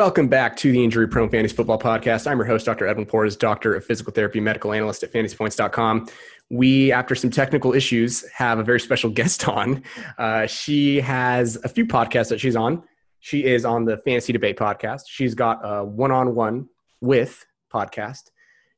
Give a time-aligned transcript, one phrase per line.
[0.00, 2.26] Welcome back to the Injury Prone Fantasy Football Podcast.
[2.26, 2.86] I'm your host, Dr.
[2.86, 6.08] Edwin Porras, Doctor of Physical Therapy, Medical Analyst at FantasyPoints.com.
[6.48, 9.82] We, after some technical issues, have a very special guest on.
[10.16, 12.82] Uh, she has a few podcasts that she's on.
[13.18, 15.02] She is on the Fantasy Debate podcast.
[15.06, 16.70] She's got a one-on-one
[17.02, 18.30] with podcast.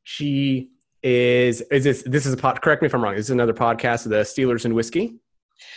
[0.03, 0.71] She
[1.05, 3.15] is is this this is a pod, correct me if I'm wrong.
[3.15, 5.21] This is another podcast of the Steelers and Whiskey.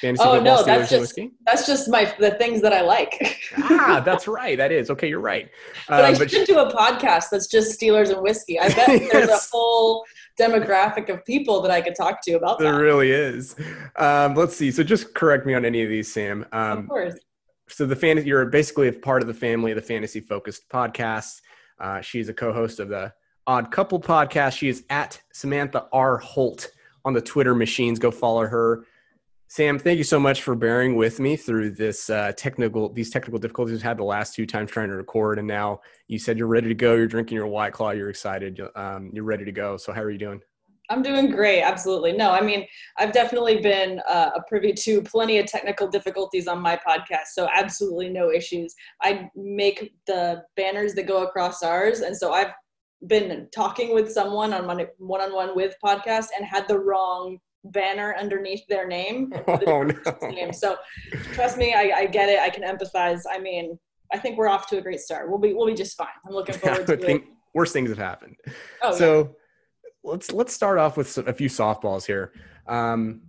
[0.02, 3.38] Fantasy oh no, Steelers that's just that's just my the things that I like.
[3.57, 4.58] ah, that's right.
[4.58, 5.08] That is okay.
[5.08, 5.49] You're right.
[5.88, 8.59] But I um, should do a podcast that's just Steelers and whiskey.
[8.59, 9.11] I bet yes.
[9.11, 10.05] there's a whole
[10.39, 12.66] demographic of people that I could talk to about that.
[12.66, 13.55] There really is.
[13.95, 14.71] Um, let's see.
[14.71, 16.45] So just correct me on any of these, Sam.
[16.52, 17.16] Um, of course.
[17.67, 21.42] So the fan, you're basically a part of the family of the fantasy focused podcast.
[21.80, 23.14] Uh, she's a co-host of the
[23.47, 24.58] Odd Couple podcast.
[24.58, 26.70] She is at Samantha R Holt
[27.03, 27.99] on the Twitter machines.
[27.99, 28.86] Go follow her.
[29.56, 33.39] Sam, thank you so much for bearing with me through this uh, technical these technical
[33.39, 36.67] difficulties had the last two times trying to record, and now you said you're ready
[36.67, 36.94] to go.
[36.94, 37.92] You're drinking your white claw.
[37.92, 38.59] You're excited.
[38.76, 39.78] Um, you're ready to go.
[39.78, 40.42] So how are you doing?
[40.89, 41.61] I'm doing great.
[41.61, 42.11] Absolutely.
[42.11, 42.67] No, I mean,
[42.98, 47.28] I've definitely been uh, a privy to plenty of technical difficulties on my podcast.
[47.31, 48.76] So absolutely no issues.
[49.03, 52.02] I make the banners that go across ours.
[52.02, 52.52] And so I've
[53.08, 54.67] been talking with someone on
[54.98, 59.33] one-on-one with podcast and had the wrong banner underneath their name.
[59.47, 60.30] Oh, no.
[60.30, 60.53] Name.
[60.53, 60.77] So
[61.33, 62.39] trust me, I, I, get it.
[62.39, 63.21] I can empathize.
[63.31, 63.77] I mean,
[64.11, 65.30] I think we're off to a great start.
[65.30, 66.08] We'll be we'll be just fine.
[66.27, 67.23] I'm looking forward to it.
[67.53, 68.36] Worst things have happened.
[68.81, 70.11] Oh, so yeah.
[70.11, 72.33] let's let's start off with a few softballs here.
[72.67, 73.21] Um,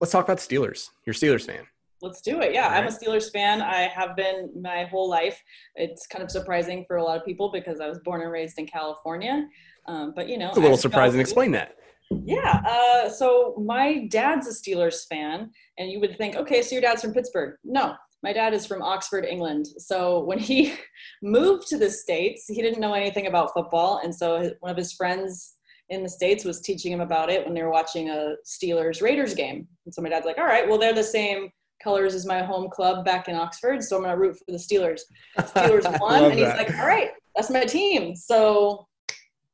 [0.00, 0.88] let's talk about Steelers.
[1.06, 1.64] You're a Steelers fan.
[2.00, 2.52] Let's do it.
[2.52, 2.78] Yeah, right.
[2.78, 3.60] I'm a Steelers fan.
[3.60, 5.42] I have been my whole life.
[5.74, 8.58] It's kind of surprising for a lot of people because I was born and raised
[8.58, 9.46] in California.
[9.86, 11.20] Um, but you know, it's a little surprising.
[11.20, 11.77] Explain that.
[12.10, 12.62] Yeah.
[12.66, 17.02] Uh, so my dad's a Steelers fan, and you would think, okay, so your dad's
[17.02, 17.56] from Pittsburgh.
[17.64, 19.66] No, my dad is from Oxford, England.
[19.78, 20.74] So when he
[21.22, 24.00] moved to the States, he didn't know anything about football.
[24.02, 25.54] And so one of his friends
[25.90, 29.34] in the States was teaching him about it when they were watching a Steelers Raiders
[29.34, 29.66] game.
[29.86, 31.50] And so my dad's like, all right, well, they're the same
[31.82, 33.82] colors as my home club back in Oxford.
[33.82, 35.00] So I'm going to root for the Steelers.
[35.38, 36.24] Steelers won.
[36.24, 36.58] and he's that.
[36.58, 38.14] like, all right, that's my team.
[38.16, 38.86] So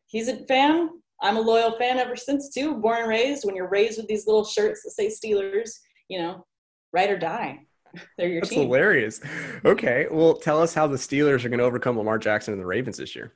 [0.06, 0.88] he's a fan.
[1.22, 2.74] I'm a loyal fan ever since too.
[2.76, 3.44] Born and raised.
[3.44, 5.70] When you're raised with these little shirts that say Steelers,
[6.08, 6.44] you know,
[6.92, 7.60] ride or die.
[8.18, 8.64] They're your That's team.
[8.64, 9.20] hilarious.
[9.64, 12.66] Okay, well, tell us how the Steelers are going to overcome Lamar Jackson and the
[12.66, 13.32] Ravens this year.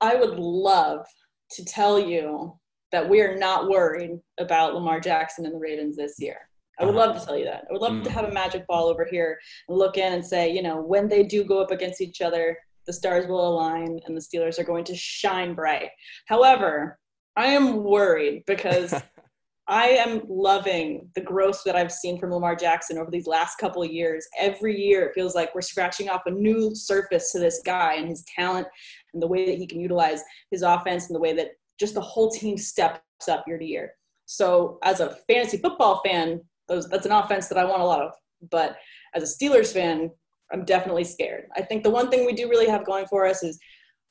[0.00, 1.06] I would love
[1.52, 2.58] to tell you
[2.92, 6.36] that we are not worried about Lamar Jackson and the Ravens this year.
[6.78, 7.08] I would uh-huh.
[7.08, 7.64] love to tell you that.
[7.68, 8.04] I would love mm.
[8.04, 11.08] to have a magic ball over here and look in and say, you know, when
[11.08, 12.56] they do go up against each other,
[12.90, 15.90] the stars will align and the Steelers are going to shine bright.
[16.26, 16.98] However,
[17.36, 18.92] I am worried because
[19.68, 23.80] I am loving the growth that I've seen from Lamar Jackson over these last couple
[23.80, 24.26] of years.
[24.36, 28.08] Every year, it feels like we're scratching off a new surface to this guy and
[28.08, 28.66] his talent
[29.14, 32.00] and the way that he can utilize his offense and the way that just the
[32.00, 33.92] whole team steps up year to year.
[34.26, 38.02] So, as a fantasy football fan, those, that's an offense that I want a lot
[38.02, 38.10] of.
[38.50, 38.78] But
[39.14, 40.10] as a Steelers fan,
[40.52, 41.46] I'm definitely scared.
[41.56, 43.58] I think the one thing we do really have going for us is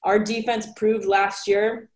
[0.03, 1.89] our defense proved last year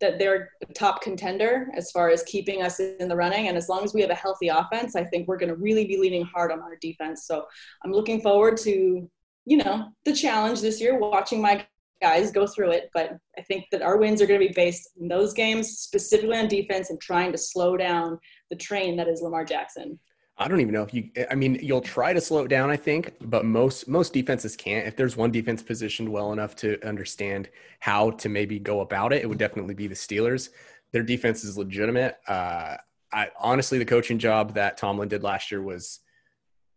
[0.00, 3.48] that they're a top contender as far as keeping us in the running.
[3.48, 5.86] And as long as we have a healthy offense, I think we're going to really
[5.86, 7.26] be leaning hard on our defense.
[7.26, 7.46] So
[7.84, 9.08] I'm looking forward to,
[9.46, 11.66] you know, the challenge this year, watching my
[12.02, 12.90] guys go through it.
[12.92, 16.36] But I think that our wins are going to be based in those games, specifically
[16.36, 18.18] on defense and trying to slow down
[18.50, 19.98] the train that is Lamar Jackson.
[20.36, 21.10] I don't even know if you.
[21.30, 24.86] I mean, you'll try to slow it down, I think, but most most defenses can't.
[24.86, 29.22] If there's one defense positioned well enough to understand how to maybe go about it,
[29.22, 30.48] it would definitely be the Steelers.
[30.90, 32.18] Their defense is legitimate.
[32.26, 32.76] Uh,
[33.12, 36.00] I honestly, the coaching job that Tomlin did last year was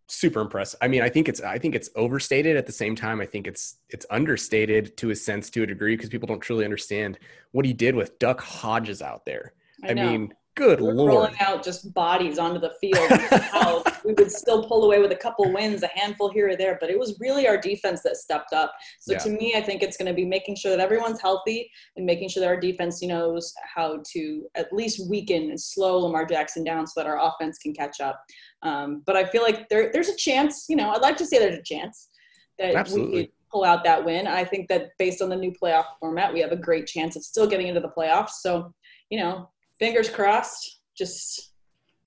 [0.08, 0.78] super impressive.
[0.82, 2.58] I mean, I think it's I think it's overstated.
[2.58, 5.96] At the same time, I think it's it's understated to a sense, to a degree,
[5.96, 7.18] because people don't truly understand
[7.54, 9.54] what he did with Duck Hodges out there.
[9.84, 11.10] I, I mean Good We're lord!
[11.12, 13.12] Rolling out just bodies onto the field.
[13.52, 16.80] how we would still pull away with a couple wins, a handful here or there,
[16.82, 18.74] but it was really our defense that stepped up.
[19.00, 19.20] So yeah.
[19.20, 22.30] to me, I think it's going to be making sure that everyone's healthy and making
[22.30, 26.88] sure that our defense knows how to at least weaken and slow Lamar Jackson down
[26.88, 28.20] so that our offense can catch up.
[28.64, 30.66] Um, but I feel like there, there's a chance.
[30.70, 32.10] You know, I'd like to say there's a chance
[32.58, 33.16] that Absolutely.
[33.16, 34.26] we could pull out that win.
[34.26, 37.22] I think that based on the new playoff format, we have a great chance of
[37.22, 38.42] still getting into the playoffs.
[38.42, 38.74] So,
[39.12, 41.54] you know, fingers crossed, just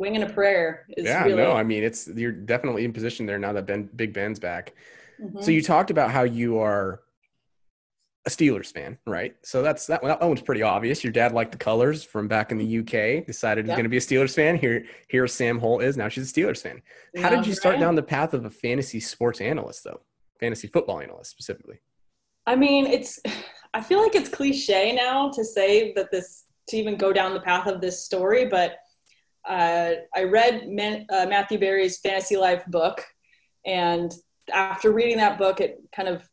[0.00, 1.36] winging a prayer is yeah really...
[1.36, 4.72] no i mean it's you're definitely in position there now that ben big ben's back.
[5.22, 5.42] Mm-hmm.
[5.42, 7.02] so you talked about how you are
[8.26, 9.34] a steelers fan right?
[9.42, 10.10] So that's that, one.
[10.10, 11.02] that one's pretty obvious.
[11.02, 13.96] Your dad liked the colors from back in the uk decided he's going to be
[13.96, 14.56] a steelers fan.
[14.56, 16.82] Here here sam holt is now she's a steelers fan.
[17.16, 20.00] How did you start down the path of a fantasy sports analyst though?
[20.38, 21.80] Fantasy football analyst specifically.
[22.46, 23.20] I mean, it's.
[23.72, 27.40] I feel like it's cliche now to say that this to even go down the
[27.40, 28.78] path of this story, but
[29.48, 33.04] uh, I read Man, uh, Matthew Berry's Fantasy Life book,
[33.64, 34.12] and
[34.52, 36.28] after reading that book, it kind of,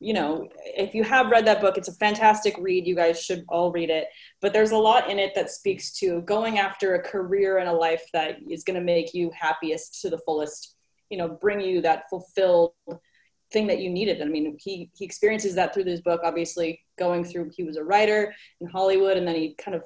[0.00, 2.86] you know, if you have read that book, it's a fantastic read.
[2.86, 4.08] You guys should all read it.
[4.40, 7.72] But there's a lot in it that speaks to going after a career and a
[7.72, 10.74] life that is going to make you happiest to the fullest.
[11.10, 12.72] You know, bring you that fulfilled
[13.52, 14.22] thing that you needed.
[14.22, 16.20] I mean, he he experiences that through this book.
[16.24, 19.82] Obviously, going through, he was a writer in Hollywood, and then he kind of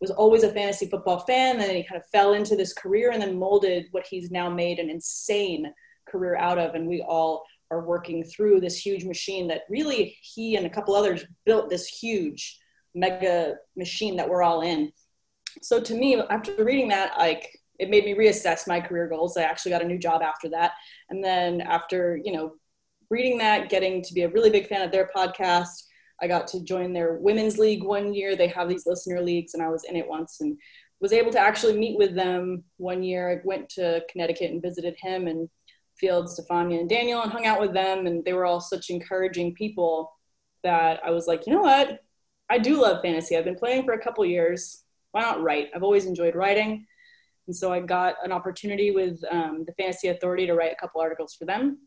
[0.00, 1.56] was always a fantasy football fan.
[1.56, 4.50] And then he kind of fell into this career, and then molded what he's now
[4.50, 5.72] made an insane
[6.08, 6.74] career out of.
[6.74, 10.94] And we all are working through this huge machine that really he and a couple
[10.94, 12.58] others built this huge
[12.94, 14.90] mega machine that we're all in.
[15.62, 19.36] So to me, after reading that, like it made me reassess my career goals.
[19.36, 20.72] I actually got a new job after that.
[21.10, 22.52] And then after, you know,
[23.10, 25.84] reading that, getting to be a really big fan of their podcast.
[26.20, 28.36] I got to join their women's league one year.
[28.36, 30.58] They have these listener leagues, and I was in it once and
[31.00, 33.30] was able to actually meet with them one year.
[33.30, 35.48] I went to Connecticut and visited him and
[35.96, 38.06] Field, Stephania, and Daniel and hung out with them.
[38.06, 40.12] And they were all such encouraging people
[40.64, 42.00] that I was like, you know what?
[42.50, 43.36] I do love fantasy.
[43.36, 44.82] I've been playing for a couple years.
[45.12, 45.68] Why not write?
[45.74, 46.86] I've always enjoyed writing.
[47.46, 51.00] And so I got an opportunity with um, the Fantasy Authority to write a couple
[51.00, 51.78] articles for them.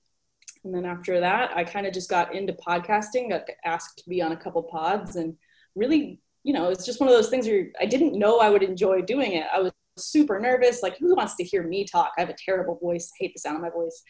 [0.63, 4.21] And then after that, I kind of just got into podcasting, got asked to be
[4.21, 5.35] on a couple pods, and
[5.75, 8.63] really, you know, it's just one of those things where I didn't know I would
[8.63, 9.47] enjoy doing it.
[9.53, 10.83] I was super nervous.
[10.83, 12.11] Like, who wants to hear me talk?
[12.17, 14.03] I have a terrible voice, I hate the sound of my voice.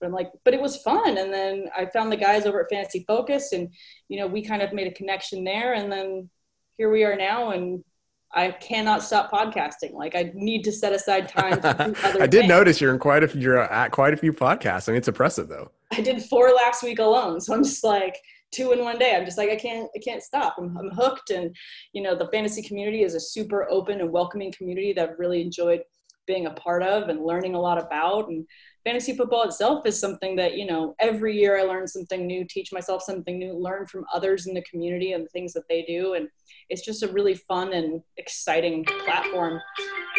[0.00, 1.18] But I'm like, but it was fun.
[1.18, 3.68] And then I found the guys over at Fantasy Focus, and,
[4.08, 5.74] you know, we kind of made a connection there.
[5.74, 6.30] And then
[6.78, 7.84] here we are now, and
[8.32, 9.92] I cannot stop podcasting.
[9.92, 11.60] Like I need to set aside time.
[11.64, 12.48] I did things.
[12.48, 14.88] notice you're in quite a few, you're at quite a few podcasts.
[14.88, 15.70] I mean, it's impressive though.
[15.98, 18.16] I did four last week alone, so I'm just like
[18.52, 19.16] two in one day.
[19.16, 20.54] I'm just like I can't, I can't stop.
[20.56, 21.54] I'm, I'm hooked, and
[21.92, 25.42] you know, the fantasy community is a super open and welcoming community that I've really
[25.42, 25.80] enjoyed
[26.28, 28.28] being a part of and learning a lot about.
[28.28, 28.46] And
[28.84, 32.72] fantasy football itself is something that you know every year I learn something new, teach
[32.72, 36.14] myself something new, learn from others in the community and the things that they do,
[36.14, 36.28] and
[36.68, 39.60] it's just a really fun and exciting platform.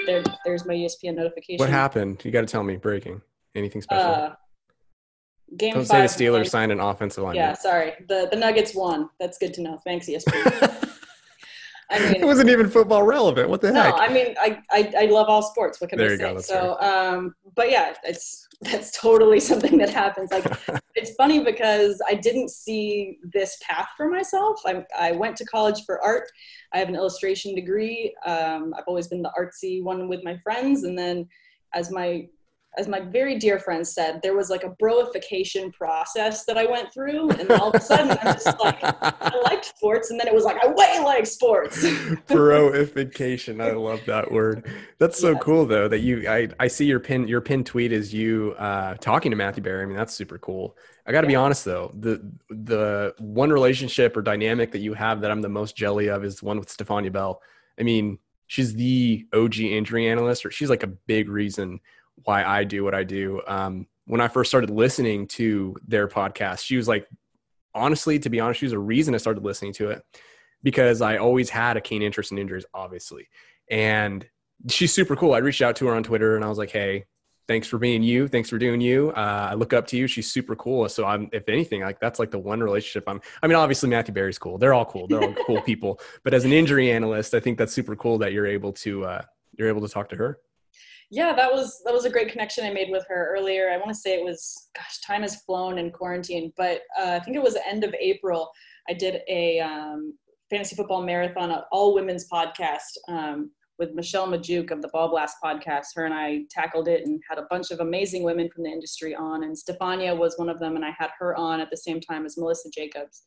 [0.06, 1.60] There, there's my ESPN notification.
[1.64, 2.26] What happened?
[2.26, 2.76] You got to tell me.
[2.76, 3.22] Breaking.
[3.56, 4.12] Anything special?
[4.12, 4.36] Uh,
[5.57, 7.36] game Don't say the Steelers signed an offensive line.
[7.36, 7.94] Yeah, sorry.
[8.07, 9.10] The the Nuggets won.
[9.19, 9.80] That's good to know.
[9.86, 10.86] Thanks, ESPN.
[11.92, 13.50] I mean, it wasn't even football relevant.
[13.50, 13.96] What the no, heck?
[13.96, 15.81] No, I mean, I, I, I love all sports.
[15.81, 16.34] What can there I say?
[16.34, 20.31] Go, so, um, but yeah, it's that's totally something that happens.
[20.31, 20.46] Like,
[20.96, 24.62] it's funny because I didn't see this path for myself.
[24.66, 26.30] I, I went to college for art.
[26.74, 28.13] I have an illustration degree.
[28.24, 31.28] Um, I've always been the artsy one with my friends, and then
[31.74, 32.28] as my
[32.77, 36.94] as my very dear friend said, there was like a broification process that I went
[36.94, 40.33] through, and all of a sudden I'm just like, I liked sports, and then it
[40.33, 41.83] was like I way like sports.
[42.27, 44.69] broification, I love that word.
[45.00, 45.39] That's so yeah.
[45.39, 46.30] cool though that you.
[46.30, 49.83] I I see your pin your pin tweet is you uh, talking to Matthew Berry.
[49.83, 50.78] I mean that's super cool.
[51.07, 51.31] I got to yeah.
[51.31, 55.49] be honest though, the the one relationship or dynamic that you have that I'm the
[55.49, 57.42] most jelly of is the one with Stephania Bell.
[57.80, 61.80] I mean, she's the OG injury analyst, or she's like a big reason
[62.23, 63.42] why I do what I do.
[63.47, 67.07] Um, when I first started listening to their podcast, she was like,
[67.76, 70.04] honestly, to be honest, she was a reason I started listening to it
[70.64, 73.28] because I always had a keen interest in injuries, obviously.
[73.69, 74.28] And
[74.68, 75.33] she's super cool.
[75.33, 77.06] I reached out to her on Twitter and I was like, hey,
[77.47, 78.28] thanks for being you.
[78.28, 79.11] Thanks for doing you.
[79.11, 80.07] Uh, I look up to you.
[80.07, 80.90] She's super cool.
[80.90, 84.14] So I'm, if anything, like that's like the one relationship I'm, I mean, obviously Matthew
[84.14, 84.57] Berry's cool.
[84.57, 85.07] They're all cool.
[85.07, 85.99] They're all cool people.
[86.23, 89.21] But as an injury analyst, I think that's super cool that you're able to, uh,
[89.57, 90.40] you're able to talk to her
[91.11, 93.71] yeah, that was that was a great connection I made with her earlier.
[93.71, 97.19] I want to say it was, gosh, time has flown in quarantine, but uh, I
[97.19, 98.49] think it was the end of April.
[98.87, 100.13] I did a um,
[100.51, 105.87] fantasy football marathon, all women's podcast um, with Michelle Magdziuk of the Ball Blast podcast.
[105.95, 109.16] Her and I tackled it and had a bunch of amazing women from the industry
[109.16, 111.99] on, and Stephania was one of them, and I had her on at the same
[111.99, 113.23] time as Melissa Jacobs.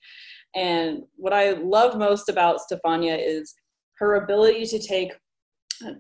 [0.54, 3.54] And what I love most about Stephania is
[3.98, 5.12] her ability to take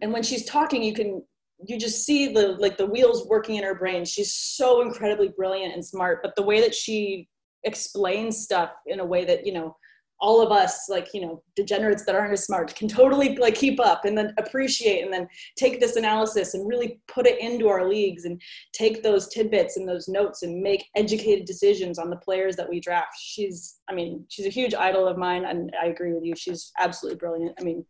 [0.00, 1.22] and when she's talking you can
[1.66, 4.04] you just see the like the wheels working in her brain.
[4.04, 7.28] She's so incredibly brilliant and smart but the way that she
[7.64, 9.76] explains stuff in a way that you know
[10.22, 13.80] all of us like you know degenerates that aren't as smart can totally like keep
[13.80, 17.88] up and then appreciate and then take this analysis and really put it into our
[17.88, 18.40] leagues and
[18.72, 22.80] take those tidbits and those notes and make educated decisions on the players that we
[22.80, 23.14] draft.
[23.18, 26.34] She's i mean she's a huge idol of mine and i agree with you.
[26.36, 27.56] She's absolutely brilliant.
[27.60, 27.84] I mean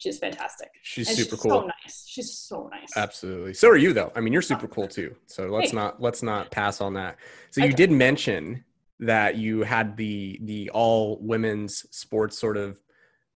[0.00, 0.70] she's fantastic.
[0.82, 1.50] She's and super she's cool.
[1.50, 2.04] So nice.
[2.06, 2.96] She's so nice.
[2.96, 3.54] Absolutely.
[3.54, 4.12] So are you though.
[4.16, 5.14] I mean, you're super cool too.
[5.26, 5.76] So let's hey.
[5.76, 7.16] not let's not pass on that.
[7.50, 8.64] So you did mention
[8.98, 12.80] that you had the the all women's sports sort of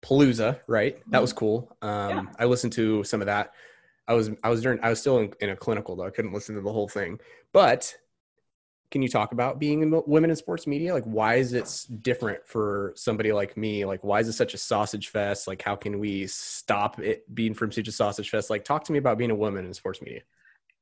[0.02, 0.98] palooza, right?
[1.10, 1.38] That was mm-hmm.
[1.38, 1.76] cool.
[1.82, 2.22] Um, yeah.
[2.38, 3.52] I listened to some of that.
[4.08, 6.06] I was I was during I was still in, in, a clinical though.
[6.06, 7.18] I couldn't listen to the whole thing.
[7.52, 7.94] But
[8.90, 10.94] can you talk about being in women in sports media?
[10.94, 13.84] Like, why is it different for somebody like me?
[13.84, 15.48] Like, why is it such a sausage fest?
[15.48, 18.50] Like, how can we stop it being from such a sausage fest?
[18.50, 20.20] Like, talk to me about being a woman in sports media.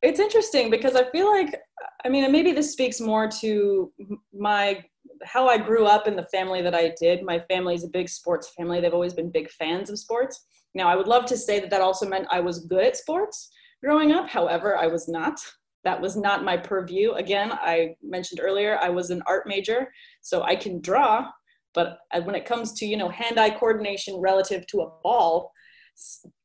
[0.02, 1.60] It's interesting because I feel like,
[2.04, 3.92] I mean, maybe this speaks more to
[4.36, 4.84] my
[5.24, 7.22] how I grew up in the family that I did.
[7.22, 8.80] My family is a big sports family.
[8.80, 10.44] They've always been big fans of sports.
[10.74, 13.50] Now, I would love to say that that also meant I was good at sports
[13.82, 14.28] growing up.
[14.28, 15.38] However, I was not
[15.84, 17.12] that was not my purview.
[17.12, 21.28] Again, I mentioned earlier, I was an art major, so I can draw,
[21.74, 25.52] but when it comes to, you know, hand-eye coordination relative to a ball,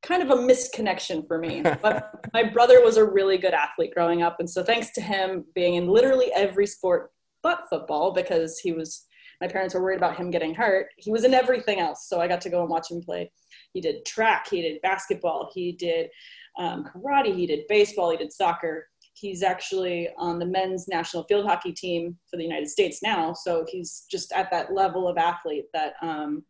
[0.04, 1.64] kind of a misconnection for me.
[1.82, 5.46] But my brother was a really good athlete growing up, and so thanks to him
[5.56, 7.12] being in literally every sport
[7.44, 9.06] but football because he was
[9.40, 10.88] my parents were worried about him getting hurt.
[10.98, 13.32] He was in everything else, so I got to go and watch him play.
[13.74, 16.10] He did track, he did basketball, he did
[16.58, 18.88] um, karate, he did baseball, he did soccer
[19.20, 23.34] he's actually on the men's national field hockey team for the United States now.
[23.34, 26.44] So he's just at that level of athlete that, um,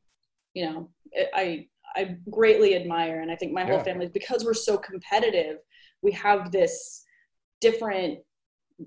[0.54, 0.90] you know,
[1.34, 3.22] I, I greatly admire.
[3.22, 3.84] And I think my whole yeah.
[3.84, 5.58] family, because we're so competitive,
[6.02, 7.04] we have this
[7.62, 8.20] different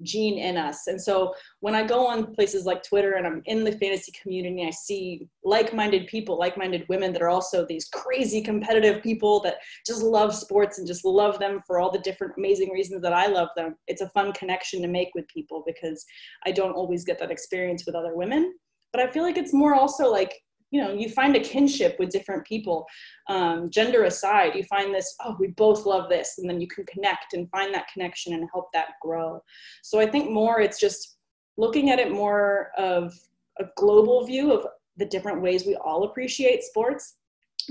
[0.03, 0.87] gene in us.
[0.87, 4.65] And so when I go on places like Twitter and I'm in the fantasy community,
[4.67, 9.41] I see like minded people, like minded women that are also these crazy competitive people
[9.41, 9.57] that
[9.87, 13.27] just love sports and just love them for all the different amazing reasons that I
[13.27, 13.77] love them.
[13.87, 16.05] It's a fun connection to make with people because
[16.47, 18.55] I don't always get that experience with other women.
[18.93, 20.35] But I feel like it's more also like
[20.71, 22.87] you know you find a kinship with different people
[23.29, 26.85] um, gender aside you find this oh we both love this and then you can
[26.87, 29.43] connect and find that connection and help that grow.
[29.83, 31.19] So i think more it's just
[31.57, 33.15] looking at it more of
[33.59, 37.17] a global view of the different ways we all appreciate sports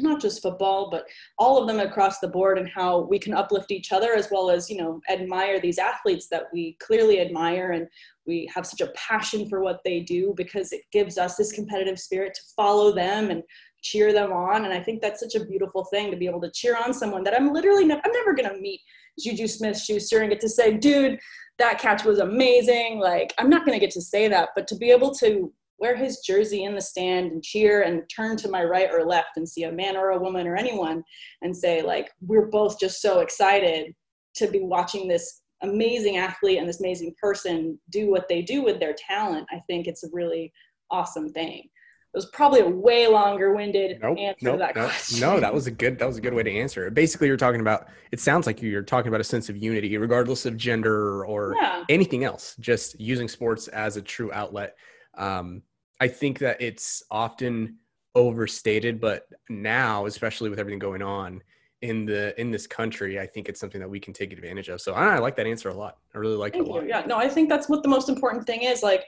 [0.03, 1.05] not just football but
[1.37, 4.49] all of them across the board and how we can uplift each other as well
[4.49, 7.87] as you know admire these athletes that we clearly admire and
[8.25, 11.99] we have such a passion for what they do because it gives us this competitive
[11.99, 13.41] spirit to follow them and
[13.81, 14.65] cheer them on.
[14.65, 17.23] And i think that's such a beautiful thing to be able to cheer on someone
[17.23, 18.81] that i'm literally ne- i'm never going to meet
[19.19, 21.19] juju smith schuster and get to say dude
[21.57, 22.99] that catch was amazing.
[22.99, 25.95] Like i'm not going to get to say that but to be able to wear
[25.95, 29.47] his jersey in the stand and cheer and turn to my right or left and
[29.47, 31.03] see a man or a woman or anyone
[31.41, 33.93] and say like we're both just so excited
[34.35, 38.79] to be watching this amazing athlete and this amazing person do what they do with
[38.79, 40.51] their talent i think it's a really
[40.91, 41.69] awesome thing
[42.11, 45.19] it was probably a way longer winded nope, answer nope, to that nope, question.
[45.19, 46.95] No, that was a good that was a good way to answer it.
[46.95, 50.47] Basically, you're talking about it sounds like you're talking about a sense of unity, regardless
[50.47, 51.83] of gender or yeah.
[51.87, 52.55] anything else.
[52.59, 54.75] Just using sports as a true outlet.
[55.19, 55.61] Um,
[55.99, 57.77] I think that it's often
[58.15, 61.41] overstated, but now, especially with everything going on
[61.81, 64.81] in the in this country, I think it's something that we can take advantage of.
[64.81, 65.97] So I, I like that answer a lot.
[66.13, 66.87] I really like it a lot.
[66.87, 68.83] Yeah, no, I think that's what the most important thing is.
[68.83, 69.05] Like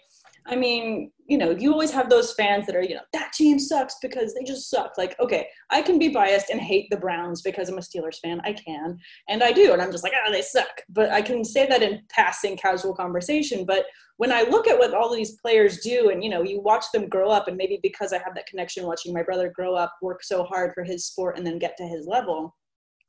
[0.47, 3.59] I mean, you know, you always have those fans that are, you know, that team
[3.59, 4.97] sucks because they just suck.
[4.97, 8.41] Like, okay, I can be biased and hate the Browns because I'm a Steelers fan.
[8.43, 8.97] I can.
[9.29, 9.71] And I do.
[9.71, 10.81] And I'm just like, ah, oh, they suck.
[10.89, 13.65] But I can say that in passing casual conversation.
[13.65, 13.85] But
[14.17, 17.07] when I look at what all these players do and, you know, you watch them
[17.07, 20.23] grow up, and maybe because I have that connection watching my brother grow up, work
[20.23, 22.55] so hard for his sport, and then get to his level,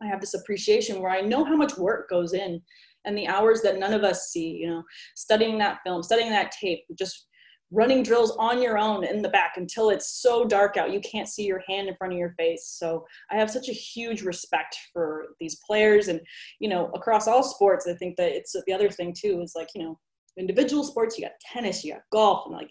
[0.03, 2.61] I have this appreciation where I know how much work goes in
[3.05, 4.83] and the hours that none of us see, you know,
[5.15, 7.27] studying that film, studying that tape, just
[7.73, 11.29] running drills on your own in the back until it's so dark out you can't
[11.29, 12.75] see your hand in front of your face.
[12.79, 16.21] So I have such a huge respect for these players and,
[16.61, 19.69] you know, across all sports, I think that it's the other thing too is like,
[19.75, 19.99] you know,
[20.39, 22.71] individual sports, you got tennis, you got golf, and like,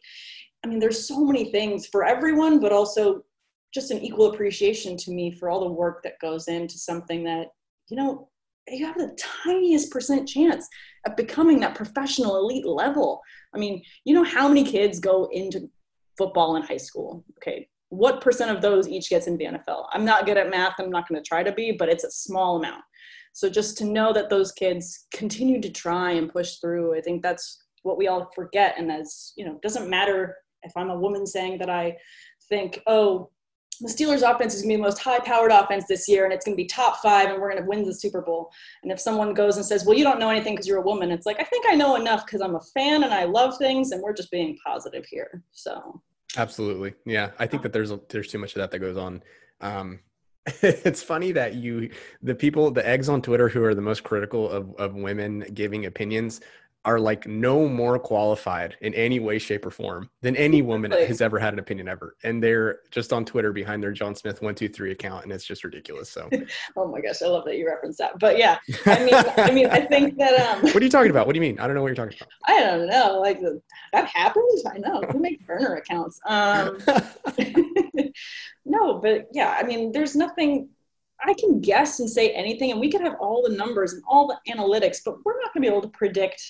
[0.64, 3.24] I mean, there's so many things for everyone, but also
[3.74, 7.48] just an equal appreciation to me for all the work that goes into something that,
[7.90, 8.30] you know,
[8.68, 10.68] you have the tiniest percent chance
[11.06, 13.22] of becoming that professional elite level.
[13.54, 15.70] I mean, you know how many kids go into
[16.18, 17.26] football in high school?
[17.38, 19.86] Okay, what percent of those each gets into the NFL?
[19.92, 20.76] I'm not good at math.
[20.80, 22.84] I'm not going to try to be, but it's a small amount.
[23.34, 27.22] So just to know that those kids continue to try and push through, I think
[27.22, 28.76] that's what we all forget.
[28.78, 31.98] And as you know, it doesn't matter if I'm a woman saying that I
[32.50, 33.30] think, oh,
[33.82, 36.34] the Steelers offense is going to be the most high powered offense this year and
[36.34, 38.52] it's going to be top five and we're going to win the Super Bowl.
[38.84, 41.12] And if someone goes and says, well, you don't know anything because you're a woman,
[41.12, 43.92] it's like, I think I know enough because I'm a fan and I love things
[43.92, 45.44] and we're just being positive here.
[45.52, 46.02] So.
[46.38, 46.94] Absolutely.
[47.06, 47.32] Yeah.
[47.40, 49.24] I think that there's, a, there's too much of that that goes on.
[49.62, 50.00] Um,
[50.62, 51.90] it's funny that you,
[52.22, 55.86] the people, the eggs on Twitter who are the most critical of, of women giving
[55.86, 56.42] opinions
[56.84, 61.22] are like no more qualified in any way, shape, or form than any woman has
[61.22, 62.16] ever had an opinion ever.
[62.24, 65.46] And they're just on Twitter behind their John Smith one two three account, and it's
[65.46, 66.10] just ridiculous.
[66.10, 66.30] So,
[66.76, 68.18] oh my gosh, I love that you reference that.
[68.20, 70.34] But yeah, I mean, I mean, I think that.
[70.40, 71.28] Um, what are you talking about?
[71.28, 71.60] What do you mean?
[71.60, 72.30] I don't know what you're talking about.
[72.48, 73.20] I don't know.
[73.20, 73.40] Like
[73.94, 74.64] that happens.
[74.66, 75.02] I know.
[75.12, 76.20] Who make burner accounts?
[76.26, 76.80] Um,
[78.66, 80.70] no, but yeah, I mean, there's nothing
[81.24, 84.28] I can guess and say anything, and we could have all the numbers and all
[84.28, 86.42] the analytics, but we're not going to be able to predict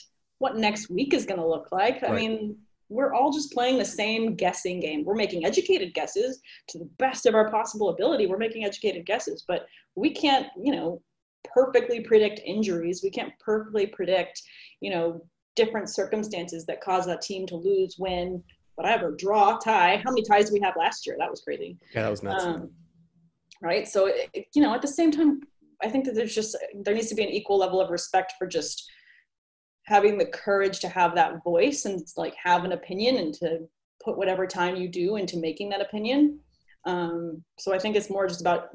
[0.41, 2.01] what next week is going to look like.
[2.01, 2.11] Right.
[2.11, 2.57] I mean,
[2.89, 5.05] we're all just playing the same guessing game.
[5.05, 8.27] We're making educated guesses to the best of our possible ability.
[8.27, 11.01] We're making educated guesses, but we can't, you know,
[11.53, 13.01] perfectly predict injuries.
[13.03, 14.41] We can't perfectly predict,
[14.81, 18.43] you know, different circumstances that cause a team to lose, win,
[18.75, 20.01] whatever, draw, tie.
[20.03, 21.15] How many ties did we have last year?
[21.17, 21.77] That was crazy.
[21.95, 22.43] Yeah, that was nuts.
[22.43, 22.71] Um,
[23.61, 25.39] right so it, you know at the same time
[25.81, 28.47] i think that there's just there needs to be an equal level of respect for
[28.47, 28.89] just
[29.91, 33.59] having the courage to have that voice and like have an opinion and to
[34.03, 36.39] put whatever time you do into making that opinion
[36.85, 38.69] um, so i think it's more just about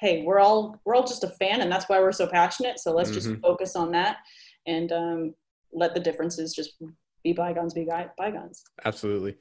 [0.00, 2.92] hey we're all we're all just a fan and that's why we're so passionate so
[2.92, 3.32] let's mm-hmm.
[3.32, 4.18] just focus on that
[4.66, 5.34] and um,
[5.72, 6.74] let the differences just
[7.22, 9.36] be bygones be bygones absolutely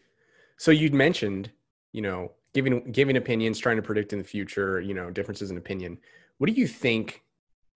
[0.58, 1.52] so you'd mentioned
[1.92, 5.58] you know giving giving opinions, trying to predict in the future, you know, differences in
[5.58, 5.98] opinion.
[6.38, 7.24] What do you think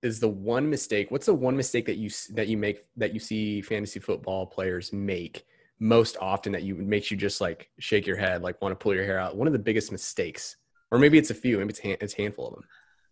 [0.01, 1.11] is the one mistake?
[1.11, 4.93] What's the one mistake that you that you make that you see fantasy football players
[4.93, 5.45] make
[5.79, 8.93] most often that you makes you just like shake your head, like want to pull
[8.93, 9.35] your hair out?
[9.35, 10.57] One of the biggest mistakes,
[10.91, 12.63] or maybe it's a few, maybe it's it's a handful of them.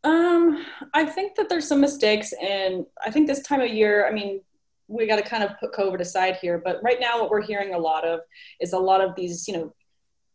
[0.03, 4.11] Um, I think that there's some mistakes, and I think this time of year, I
[4.11, 4.41] mean,
[4.87, 7.73] we got to kind of put COVID aside here, but right now, what we're hearing
[7.73, 8.19] a lot of
[8.61, 9.73] is a lot of these, you know,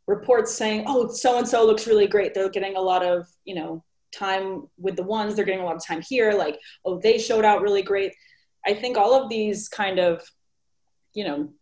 [0.09, 2.35] reports saying, oh, so and so looks really great.
[2.35, 5.77] They're getting a lot of, you know, time with the ones, they're getting a lot
[5.77, 6.33] of time here.
[6.33, 8.13] Like, oh, they showed out really great.
[8.67, 10.23] I think all of these kind of,
[11.15, 11.53] you know,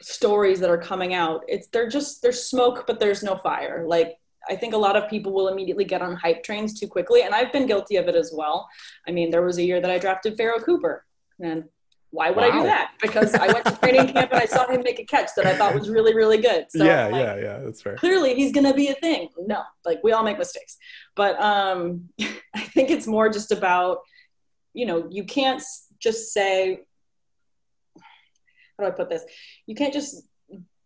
[0.00, 3.84] stories that are coming out, it's they're just there's smoke, but there's no fire.
[3.86, 4.16] Like
[4.48, 7.34] I think a lot of people will immediately get on hype trains too quickly, and
[7.34, 8.68] I've been guilty of it as well.
[9.06, 11.04] I mean, there was a year that I drafted Pharoh Cooper,
[11.40, 11.64] and
[12.10, 12.48] why would wow.
[12.48, 12.92] I do that?
[13.02, 15.54] Because I went to training camp and I saw him make a catch that I
[15.54, 16.66] thought was really, really good.
[16.70, 17.96] So yeah, like, yeah, yeah, that's fair.
[17.96, 19.28] Clearly, he's going to be a thing.
[19.38, 20.78] No, like we all make mistakes,
[21.14, 22.08] but um,
[22.54, 23.98] I think it's more just about,
[24.72, 25.62] you know, you can't
[25.98, 26.80] just say,
[28.78, 29.24] how do I put this?
[29.66, 30.22] You can't just,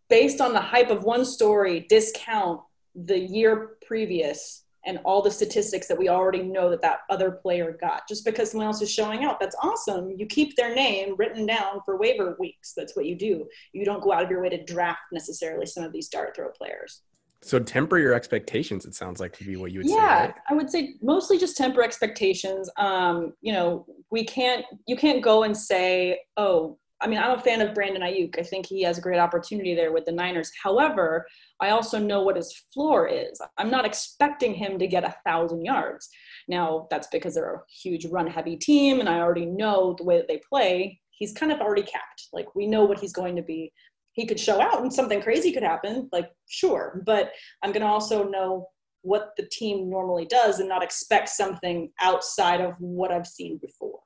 [0.09, 2.61] based on the hype of one story, discount
[2.95, 7.77] the year previous and all the statistics that we already know that that other player
[7.79, 8.07] got.
[8.07, 10.11] Just because someone else is showing out, that's awesome.
[10.17, 12.73] You keep their name written down for waiver weeks.
[12.75, 13.47] That's what you do.
[13.71, 16.49] You don't go out of your way to draft necessarily some of these dart throw
[16.49, 17.01] players.
[17.41, 18.85] So temper your expectations.
[18.85, 19.97] It sounds like to be what you would yeah, say.
[19.97, 20.35] Yeah, right?
[20.49, 22.69] I would say mostly just temper expectations.
[22.77, 24.65] Um, you know, we can't.
[24.87, 28.39] You can't go and say, "Oh, I mean, I'm a fan of Brandon Aiyuk.
[28.39, 30.49] I think he has a great opportunity there with the Niners.
[30.63, 31.27] However,
[31.59, 33.41] I also know what his floor is.
[33.57, 36.07] I'm not expecting him to get a thousand yards.
[36.47, 40.15] Now, that's because they're a huge run heavy team, and I already know the way
[40.15, 41.01] that they play.
[41.09, 42.29] He's kind of already capped.
[42.31, 43.73] Like, we know what he's going to be.
[44.13, 47.03] He could show out and something crazy could happen, like, sure.
[47.05, 48.67] But I'm going to also know
[49.01, 53.99] what the team normally does and not expect something outside of what I've seen before.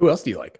[0.00, 0.58] Who else do you like?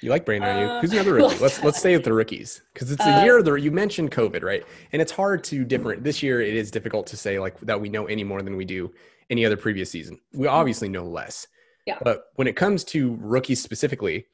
[0.00, 0.80] You like Brandon Aiyuk?
[0.80, 1.38] Who's another rookie?
[1.40, 3.42] let's let's stay with the rookies because it's a uh, year.
[3.42, 4.64] The you mentioned COVID, right?
[4.92, 6.04] And it's hard to different.
[6.04, 8.64] This year, it is difficult to say like that we know any more than we
[8.64, 8.92] do
[9.30, 10.20] any other previous season.
[10.32, 11.46] We obviously know less.
[11.86, 11.98] Yeah.
[12.02, 14.26] But when it comes to rookies specifically,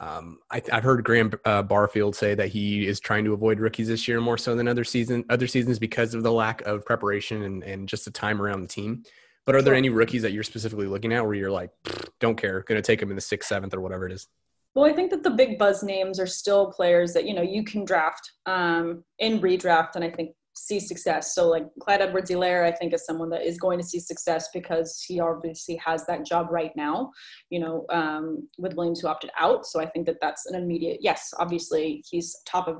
[0.00, 3.88] um, I, have heard Graham uh, Barfield say that he is trying to avoid rookies
[3.88, 7.42] this year more so than other season other seasons because of the lack of preparation
[7.42, 9.04] and, and just the time around the team.
[9.46, 11.70] But are there any rookies that you're specifically looking at where you're like,
[12.18, 14.26] don't care, going to take them in the sixth, seventh, or whatever it is?
[14.74, 17.64] Well, I think that the big buzz names are still players that you know you
[17.64, 21.34] can draft um, in redraft, and I think see success.
[21.34, 25.04] So like Clyde Edwards-Helaire, I think is someone that is going to see success because
[25.06, 27.10] he obviously has that job right now,
[27.50, 29.66] you know, um, with Williams who opted out.
[29.66, 32.76] So I think that that's an immediate, yes, obviously he's top of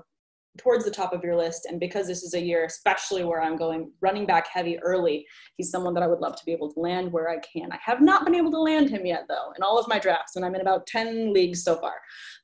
[0.59, 1.67] towards the top of your list.
[1.67, 5.71] And because this is a year, especially where I'm going running back heavy early, he's
[5.71, 7.73] someone that I would love to be able to land where I can.
[7.73, 10.37] I have not been able to land him yet, though, in all of my drafts,
[10.37, 11.95] and I'm in about 10 leagues so far.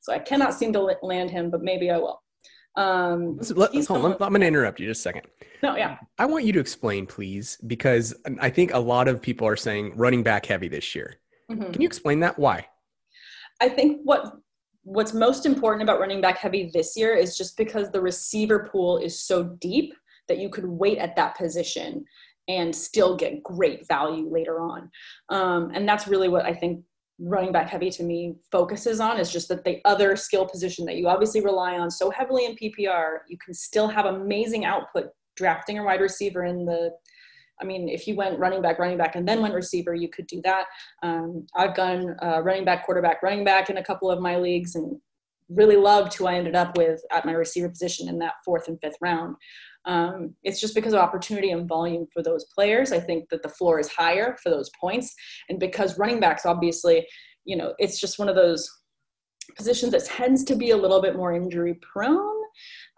[0.01, 2.21] So I cannot seem to land him, but maybe I will.
[2.75, 5.27] Um, let's, let, hold someone, I'm going to interrupt you just a second.
[5.61, 5.97] No, yeah.
[6.17, 9.93] I want you to explain, please, because I think a lot of people are saying
[9.95, 11.15] running back heavy this year.
[11.51, 11.71] Mm-hmm.
[11.71, 12.39] Can you explain that?
[12.39, 12.65] Why?
[13.59, 14.37] I think what
[14.83, 18.97] what's most important about running back heavy this year is just because the receiver pool
[18.97, 19.93] is so deep
[20.27, 22.03] that you could wait at that position
[22.47, 24.89] and still get great value later on.
[25.29, 26.83] Um, and that's really what I think
[27.19, 30.95] running back heavy to me focuses on is just that the other skill position that
[30.95, 35.77] you obviously rely on so heavily in PPR, you can still have amazing output drafting
[35.77, 36.91] a wide receiver in the
[37.61, 40.27] I mean, if you went running back, running back, and then went receiver, you could
[40.27, 40.65] do that.
[41.03, 44.75] Um, I've gone uh, running back, quarterback, running back in a couple of my leagues,
[44.75, 44.99] and
[45.49, 48.79] really loved who I ended up with at my receiver position in that fourth and
[48.81, 49.35] fifth round.
[49.85, 52.91] Um, it's just because of opportunity and volume for those players.
[52.91, 55.13] I think that the floor is higher for those points,
[55.49, 57.05] and because running backs, obviously,
[57.45, 58.69] you know, it's just one of those
[59.55, 62.41] positions that tends to be a little bit more injury prone.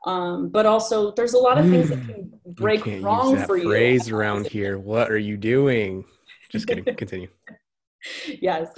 [0.05, 2.11] Um, but also, there's a lot of things that hmm.
[2.11, 3.69] can break you wrong for you.
[3.69, 4.77] Phrase around here.
[4.77, 6.03] What are you doing?
[6.49, 6.83] Just kidding.
[6.97, 7.29] Continue.
[8.41, 8.69] yes.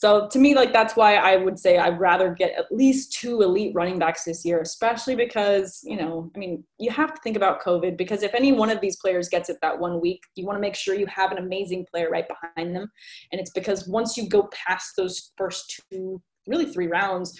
[0.00, 3.42] So to me, like that's why I would say I'd rather get at least two
[3.42, 7.36] elite running backs this year, especially because, you know, I mean, you have to think
[7.36, 10.46] about COVID because if any one of these players gets it that one week, you
[10.46, 12.90] want to make sure you have an amazing player right behind them.
[13.30, 17.38] And it's because once you go past those first two, really three rounds,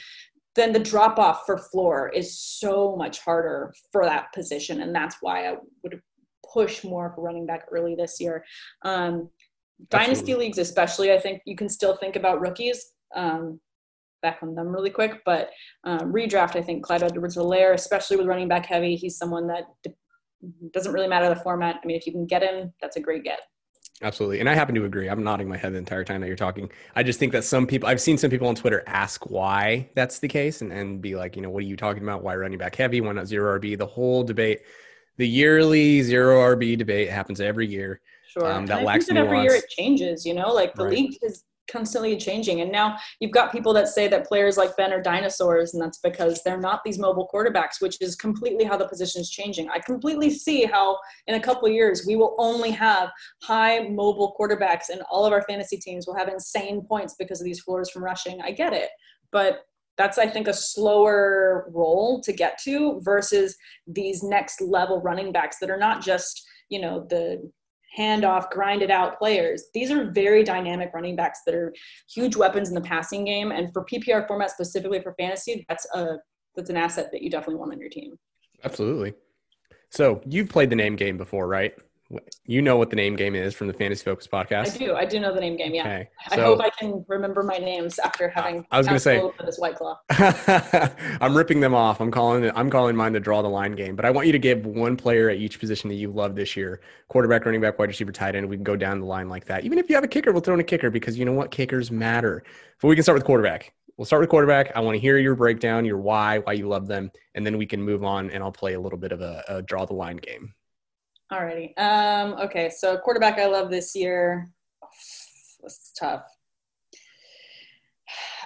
[0.56, 4.82] then the drop off for floor is so much harder for that position.
[4.82, 6.00] And that's why I would
[6.52, 8.44] push more for running back early this year.
[8.84, 9.30] Um,
[9.88, 12.92] Dynasty leagues, especially, I think you can still think about rookies.
[13.14, 13.60] Um,
[14.22, 15.48] back on them really quick, but
[15.84, 19.64] um, redraft, I think Clyde Edwards-Helaire, especially with running back heavy, he's someone that
[20.72, 21.76] doesn't really matter the format.
[21.82, 23.40] I mean, if you can get him, that's a great get.
[24.02, 24.40] Absolutely.
[24.40, 25.08] And I happen to agree.
[25.08, 26.70] I'm nodding my head the entire time that you're talking.
[26.96, 30.20] I just think that some people, I've seen some people on Twitter ask why that's
[30.20, 32.22] the case and, and be like, you know, what are you talking about?
[32.22, 33.02] Why running back heavy?
[33.02, 33.76] Why not zero RB?
[33.76, 34.62] The whole debate,
[35.18, 38.00] the yearly zero RB debate happens every year.
[38.26, 38.50] Sure.
[38.50, 40.94] Um, that lacks that every year it changes, you know, like the right.
[40.94, 42.60] league is constantly changing.
[42.60, 45.98] And now you've got people that say that players like Ben are dinosaurs, and that's
[45.98, 49.68] because they're not these mobile quarterbacks, which is completely how the position is changing.
[49.68, 53.10] I completely see how in a couple of years we will only have
[53.42, 57.44] high mobile quarterbacks, and all of our fantasy teams will have insane points because of
[57.44, 58.40] these floors from rushing.
[58.40, 58.90] I get it.
[59.32, 59.62] But
[59.98, 63.56] that's i think a slower role to get to versus
[63.86, 67.50] these next level running backs that are not just you know the
[67.96, 69.64] handoff, grinded out players.
[69.74, 71.72] These are very dynamic running backs that are
[72.08, 73.50] huge weapons in the passing game.
[73.50, 76.16] And for PPR format specifically for fantasy, that's a
[76.56, 78.18] that's an asset that you definitely want on your team.
[78.64, 79.14] Absolutely.
[79.90, 81.74] So you've played the name game before, right?
[82.44, 84.74] You know what the name game is from the Fantasy Focus podcast.
[84.74, 84.94] I do.
[84.96, 85.72] I do know the name game.
[85.74, 85.82] Yeah.
[85.82, 86.08] Okay.
[86.30, 88.66] So, I hope I can remember my names after having.
[88.72, 89.96] I was going to say this white claw.
[91.20, 92.00] I'm ripping them off.
[92.00, 92.52] I'm calling it.
[92.56, 93.94] I'm calling mine the draw the line game.
[93.94, 96.56] But I want you to give one player at each position that you love this
[96.56, 98.48] year: quarterback, running back, wide receiver, tight end.
[98.48, 99.64] We can go down the line like that.
[99.64, 101.52] Even if you have a kicker, we'll throw in a kicker because you know what?
[101.52, 102.42] Kickers matter.
[102.82, 103.72] But we can start with quarterback.
[103.96, 104.72] We'll start with quarterback.
[104.74, 107.66] I want to hear your breakdown, your why, why you love them, and then we
[107.66, 110.16] can move on and I'll play a little bit of a, a draw the line
[110.16, 110.54] game.
[111.32, 111.78] Alrighty.
[111.78, 114.50] Um, okay, so quarterback I love this year.
[115.62, 116.24] This is tough.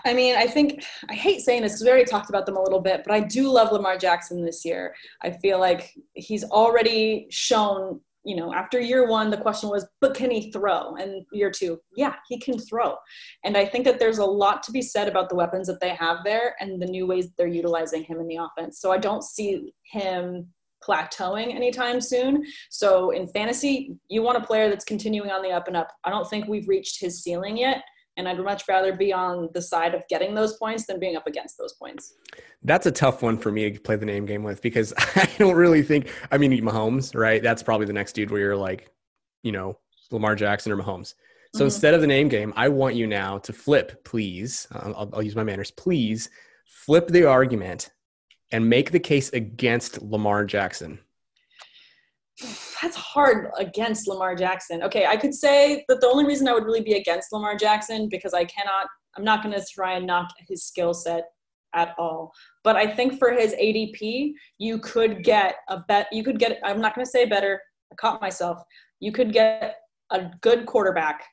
[0.05, 2.63] I mean, I think I hate saying this because we already talked about them a
[2.63, 4.95] little bit, but I do love Lamar Jackson this year.
[5.23, 10.15] I feel like he's already shown, you know, after year one, the question was, but
[10.15, 10.95] can he throw?
[10.97, 12.97] And year two, yeah, he can throw.
[13.45, 15.95] And I think that there's a lot to be said about the weapons that they
[15.95, 18.81] have there and the new ways they're utilizing him in the offense.
[18.81, 20.53] So I don't see him
[20.87, 22.45] plateauing anytime soon.
[22.71, 25.93] So in fantasy, you want a player that's continuing on the up and up.
[26.05, 27.83] I don't think we've reached his ceiling yet.
[28.17, 31.27] And I'd much rather be on the side of getting those points than being up
[31.27, 32.15] against those points.
[32.63, 35.57] That's a tough one for me to play the name game with because I don't
[35.57, 37.43] really think, I mean, Mahomes, right?
[37.43, 38.89] That's probably the next dude where you're like,
[39.43, 39.79] you know,
[40.13, 41.15] Lamar Jackson or Mahomes.
[41.55, 41.65] So mm-hmm.
[41.65, 44.69] instead of the name game, I want you now to flip, please.
[44.73, 45.73] I'll, I'll use my manners.
[45.73, 46.31] Please
[46.67, 47.91] flip the argument
[48.55, 51.01] and make the case against Lamar Jackson?
[52.81, 54.81] That's hard against Lamar Jackson.
[54.85, 58.09] Okay, I could say that the only reason I would really be against Lamar Jackson
[58.09, 58.87] because I cannot,
[59.17, 61.25] I'm not going to try and knock his skill set
[61.75, 62.33] at all.
[62.63, 66.07] But I think for his ADP, you could get a bet.
[66.13, 66.61] You could get.
[66.63, 67.61] I'm not going to say better.
[67.91, 68.63] I caught myself.
[69.01, 69.79] You could get
[70.13, 71.25] a good quarterback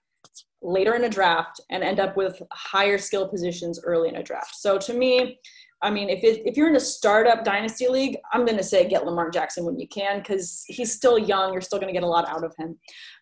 [0.64, 4.56] later in a draft and end up with higher skill positions early in a draft.
[4.56, 5.40] So to me,
[5.84, 8.88] I mean, if it, if you're in a startup dynasty league, I'm going to say
[8.88, 11.52] get Lamar Jackson when you can because he's still young.
[11.52, 12.78] You're still going to get a lot out of him.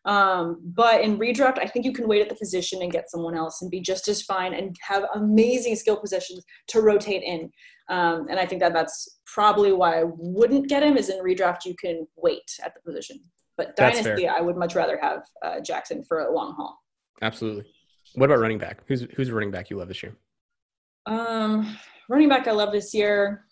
[0.06, 3.36] Um, but in redraft, I think you can wait at the position and get someone
[3.36, 7.50] else and be just as fine and have amazing skill positions to rotate in.
[7.88, 10.98] Um, and I think that that's probably why I wouldn't get him.
[10.98, 13.20] Is in redraft you can wait at the position,
[13.58, 16.78] but dynasty I would much rather have uh, Jackson for a long haul.
[17.22, 17.66] Absolutely.
[18.14, 18.82] What about running back?
[18.88, 20.16] Who's who's running back you love this year?
[21.06, 21.76] Um,
[22.10, 23.46] running back I love this year.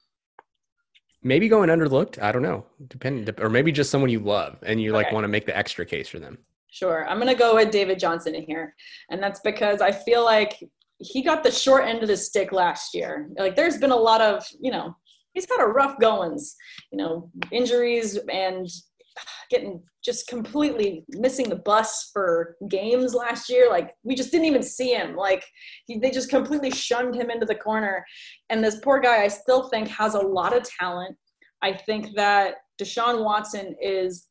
[1.24, 2.22] Maybe going underlooked.
[2.22, 2.66] I don't know.
[2.88, 5.06] Depending, or maybe just someone you love and you okay.
[5.06, 6.38] like want to make the extra case for them.
[6.70, 7.08] Sure.
[7.08, 8.76] I'm going to go with David Johnson in here.
[9.10, 10.62] And that's because I feel like
[11.00, 13.30] he got the short end of the stick last year.
[13.38, 14.96] Like there's been a lot of, you know,
[15.34, 16.56] he's had a rough goings,
[16.92, 18.68] you know, injuries and
[19.50, 23.70] getting just completely missing the bus for games last year.
[23.70, 25.18] Like we just didn't even see him.
[25.18, 25.44] Like
[25.86, 28.06] he, they just completely shunned him into the corner.
[28.50, 31.18] And this poor guy, I still think has a lot of talent.
[31.62, 34.28] I think that Deshaun Watson is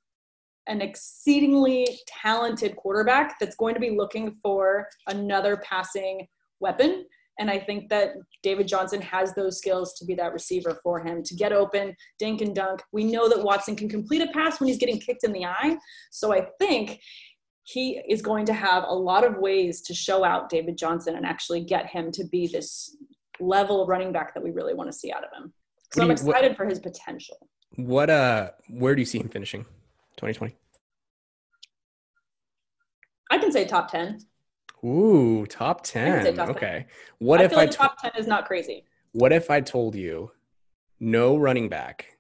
[0.67, 6.27] an exceedingly talented quarterback that's going to be looking for another passing
[6.59, 7.05] weapon.
[7.39, 11.23] And I think that David Johnson has those skills to be that receiver for him
[11.23, 12.83] to get open, dink and dunk.
[12.93, 15.77] We know that Watson can complete a pass when he's getting kicked in the eye.
[16.11, 17.01] So I think
[17.65, 21.27] he is going to have a lot of ways to show out David Johnson and
[21.27, 22.97] actually get him to be this
[23.41, 25.53] level of running back that we really want to see out of him.
[25.93, 27.37] So I'm excited what, for his potential.
[27.77, 29.65] What uh where do you see him finishing
[30.17, 30.55] 2020?
[33.31, 34.21] I can say top 10.
[34.87, 36.37] Ooh, top 10.
[36.37, 36.61] Top okay.
[36.61, 36.85] 10.
[37.19, 38.85] What I if I like t- top 10 is not crazy?
[39.13, 40.31] What if I told you
[41.01, 42.19] no running back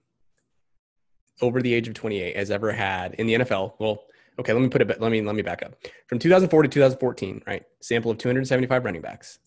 [1.40, 3.74] over the age of 28 has ever had in the NFL?
[3.79, 4.05] Well,
[4.38, 5.76] okay, let me put it let me let me back up.
[6.09, 7.62] From 2004 to 2014, right?
[7.81, 9.38] Sample of 275 running backs.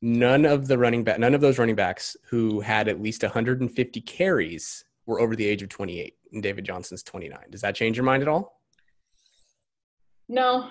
[0.00, 4.00] None of the running back none of those running backs who had at least 150
[4.00, 7.38] carries were over the age of 28 and David Johnson's 29.
[7.50, 8.60] Does that change your mind at all?
[10.28, 10.68] No,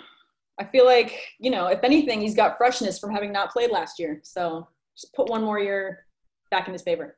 [0.59, 3.99] I feel like, you know, if anything, he's got freshness from having not played last
[3.99, 4.19] year.
[4.23, 6.05] So just put one more year
[6.49, 7.17] back in his favor.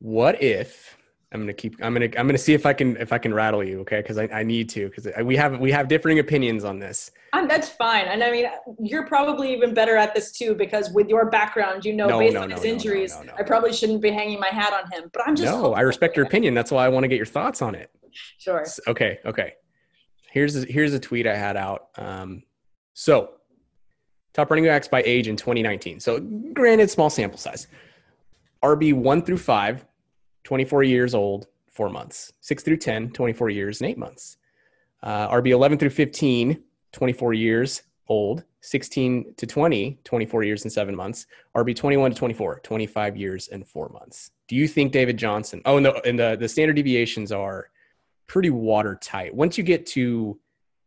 [0.00, 0.96] What if
[1.32, 3.62] I'm gonna keep I'm gonna I'm gonna see if I can if I can rattle
[3.62, 4.00] you, okay?
[4.00, 7.10] Because I, I need to because we have we have differing opinions on this.
[7.34, 8.46] Um, that's fine, and I mean
[8.78, 12.34] you're probably even better at this too because with your background, you know, no, based
[12.34, 15.10] no, on no, his injuries, I probably shouldn't be hanging my hat on him.
[15.12, 15.74] But I'm just no.
[15.74, 16.54] I respect your opinion.
[16.54, 17.90] That's why I want to get your thoughts on it.
[18.38, 18.64] Sure.
[18.86, 19.18] Okay.
[19.26, 19.54] Okay.
[20.30, 21.88] Here's a, here's a tweet I had out.
[21.96, 22.42] Um,
[22.98, 23.34] so,
[24.32, 26.00] top running backs by age in 2019.
[26.00, 26.18] So,
[26.52, 27.68] granted, small sample size.
[28.60, 29.86] RB 1 through 5,
[30.42, 32.32] 24 years old, 4 months.
[32.40, 34.38] 6 through 10, 24 years and 8 months.
[35.00, 38.42] Uh, RB 11 through 15, 24 years old.
[38.62, 41.26] 16 to 20, 24 years and 7 months.
[41.54, 44.32] RB 21 to 24, 25 years and 4 months.
[44.48, 45.62] Do you think David Johnson?
[45.66, 47.70] Oh, the, and the, the standard deviations are
[48.26, 49.32] pretty watertight.
[49.32, 50.40] Once you get to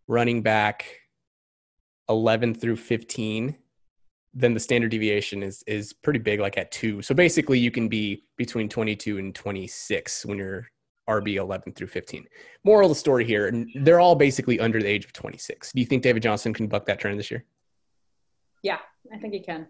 [0.10, 1.01] running back
[2.12, 3.56] 11 through 15
[4.34, 7.88] then the standard deviation is is pretty big like at 2 so basically you can
[7.88, 10.68] be between 22 and 26 when you're
[11.10, 12.26] rb 11 through 15
[12.64, 15.88] moral of the story here they're all basically under the age of 26 do you
[15.88, 17.44] think david johnson can buck that trend this year?
[18.62, 18.80] Yeah
[19.12, 19.68] i think he can.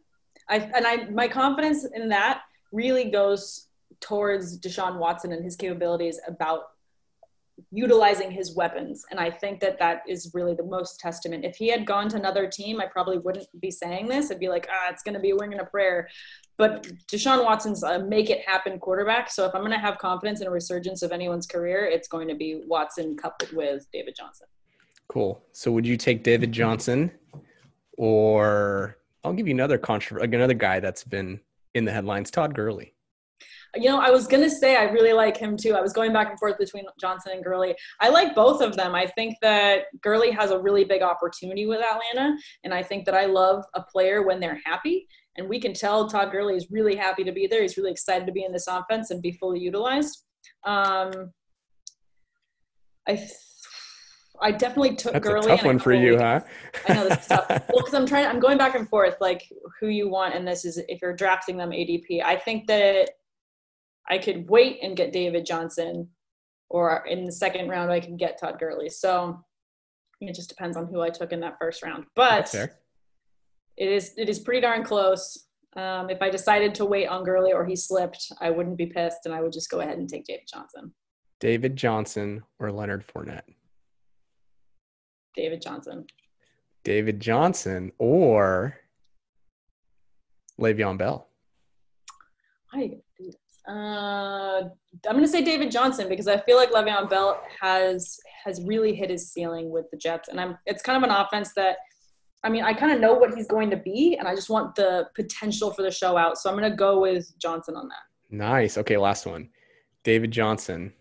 [0.49, 3.67] I and i my confidence in that really goes
[3.99, 6.63] towards deshaun watson and his capabilities about
[7.71, 9.05] utilizing his weapons.
[9.11, 11.45] And I think that that is really the most testament.
[11.45, 14.31] If he had gone to another team, I probably wouldn't be saying this.
[14.31, 16.09] I'd be like, ah, it's going to be a wing and a prayer.
[16.57, 19.31] But Deshaun Watson's a make it happen quarterback.
[19.31, 22.27] So if I'm going to have confidence in a resurgence of anyone's career, it's going
[22.27, 24.47] to be Watson coupled with David Johnson.
[25.07, 25.43] Cool.
[25.51, 27.11] So would you take David Johnson
[27.97, 31.39] or I'll give you another controversy, another guy that's been
[31.73, 32.93] in the headlines, Todd Gurley
[33.75, 35.75] you know, I was gonna say I really like him too.
[35.75, 37.75] I was going back and forth between Johnson and Gurley.
[37.99, 38.95] I like both of them.
[38.95, 43.15] I think that Gurley has a really big opportunity with Atlanta, and I think that
[43.15, 45.07] I love a player when they're happy.
[45.37, 47.61] And we can tell Todd Gurley is really happy to be there.
[47.61, 50.25] He's really excited to be in this offense and be fully utilized.
[50.65, 51.31] Um,
[53.07, 53.27] I
[54.41, 55.51] I definitely took That's Gurley.
[55.51, 56.41] a tough one for you, huh?
[56.89, 57.47] I know this is tough.
[57.49, 59.47] well, because I'm trying, I'm going back and forth, like
[59.79, 62.23] who you want, and this is if you're drafting them ADP.
[62.23, 63.11] I think that
[64.09, 66.09] I could wait and get David Johnson,
[66.69, 68.89] or in the second round, I could get Todd Gurley.
[68.89, 69.43] So
[70.19, 72.05] it just depends on who I took in that first round.
[72.15, 75.47] But it is it is pretty darn close.
[75.75, 79.25] Um, if I decided to wait on Gurley or he slipped, I wouldn't be pissed,
[79.25, 80.93] and I would just go ahead and take David Johnson.
[81.39, 83.41] David Johnson or Leonard Fournette?
[85.35, 86.05] David Johnson.
[86.83, 88.75] David Johnson or
[90.59, 91.27] Le'Veon Bell.
[92.73, 92.97] I
[93.67, 94.61] uh,
[95.07, 98.95] I'm going to say David Johnson because I feel like Le'Veon Bell has has really
[98.95, 100.57] hit his ceiling with the Jets, and I'm.
[100.65, 101.77] It's kind of an offense that,
[102.43, 104.75] I mean, I kind of know what he's going to be, and I just want
[104.75, 106.37] the potential for the show out.
[106.39, 108.35] So I'm going to go with Johnson on that.
[108.35, 108.77] Nice.
[108.77, 109.49] Okay, last one,
[110.03, 110.91] David Johnson,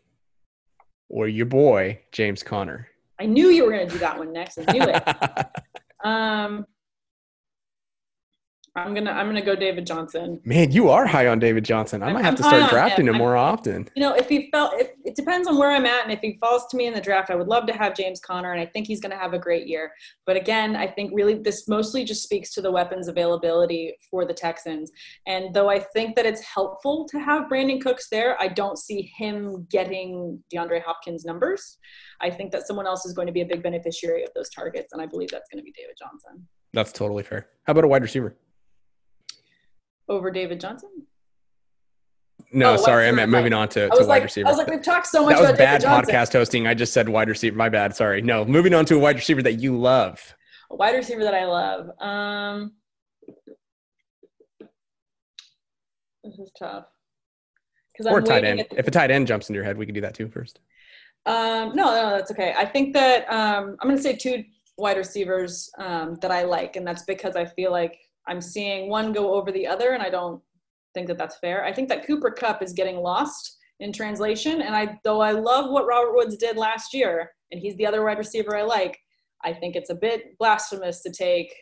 [1.08, 2.88] or your boy James Conner.
[3.18, 4.58] I knew you were going to do that one next.
[4.58, 5.46] I knew it.
[6.04, 6.66] um,
[8.76, 10.40] I'm gonna I'm gonna go David Johnson.
[10.44, 12.02] Man, you are high on David Johnson.
[12.02, 13.14] I I'm- might have to start drafting him.
[13.14, 13.88] him more often.
[13.96, 16.38] You know, if he fell, if, it depends on where I'm at, and if he
[16.40, 18.66] falls to me in the draft, I would love to have James Conner, and I
[18.66, 19.92] think he's going to have a great year.
[20.24, 24.34] But again, I think really this mostly just speaks to the weapons availability for the
[24.34, 24.92] Texans.
[25.26, 29.10] And though I think that it's helpful to have Brandin Cooks there, I don't see
[29.16, 31.78] him getting DeAndre Hopkins numbers.
[32.20, 34.92] I think that someone else is going to be a big beneficiary of those targets,
[34.92, 37.48] and I believe that's going to be David Johnson That's totally fair.
[37.64, 38.36] How about a wide receiver?
[40.10, 40.90] Over David Johnson.
[42.52, 43.38] No, Oh, sorry, I meant right.
[43.38, 44.48] moving on to, to wide like, receiver.
[44.48, 46.66] I was like, we've talked so much that was bad podcast hosting.
[46.66, 47.56] I just said wide receiver.
[47.56, 47.94] My bad.
[47.94, 48.20] Sorry.
[48.20, 50.34] No, moving on to a wide receiver that you love.
[50.70, 51.90] A wide receiver that I love.
[52.00, 52.72] Um,
[56.24, 56.86] this is tough.
[58.04, 58.66] Or I'm tight end.
[58.76, 60.58] If a tight end jumps into your head, we can do that too first.
[61.26, 62.54] Um, no, no, that's okay.
[62.56, 64.42] I think that um, I'm going to say two
[64.78, 67.96] wide receivers um, that I like, and that's because I feel like
[68.30, 70.40] I'm seeing one go over the other, and I don't
[70.94, 71.64] think that that's fair.
[71.64, 75.70] I think that Cooper Kupp is getting lost in translation, and I though I love
[75.70, 78.98] what Robert Woods did last year, and he's the other wide receiver I like.
[79.42, 81.52] I think it's a bit blasphemous to take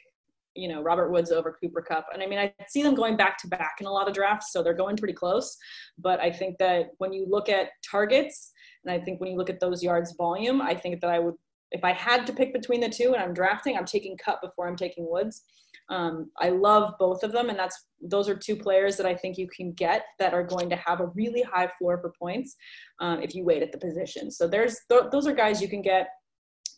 [0.54, 2.06] you know Robert Woods over Cooper Kupp.
[2.12, 4.52] And I mean, I see them going back to back in a lot of drafts,
[4.52, 5.56] so they're going pretty close.
[5.96, 8.52] But I think that when you look at targets,
[8.84, 11.34] and I think when you look at those yards volume, I think that I would,
[11.70, 14.68] if I had to pick between the two and I'm drafting, I'm taking Kupp before
[14.68, 15.42] I'm taking Woods.
[15.90, 19.38] Um, I love both of them, and that's those are two players that I think
[19.38, 22.56] you can get that are going to have a really high floor for points
[23.00, 24.30] um, if you wait at the position.
[24.30, 26.08] So there's th- those are guys you can get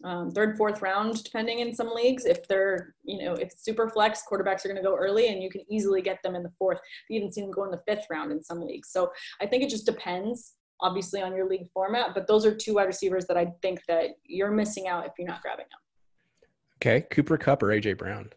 [0.05, 2.25] um, third, fourth round, depending in some leagues.
[2.25, 5.51] If they're, you know, if super flex, quarterbacks are going to go early, and you
[5.51, 6.79] can easily get them in the fourth.
[7.09, 8.91] You even see them go in the fifth round in some leagues.
[8.91, 12.15] So I think it just depends, obviously, on your league format.
[12.15, 15.29] But those are two wide receivers that I think that you're missing out if you're
[15.29, 15.81] not grabbing them.
[16.79, 18.31] Okay, Cooper Kupp or AJ Brown?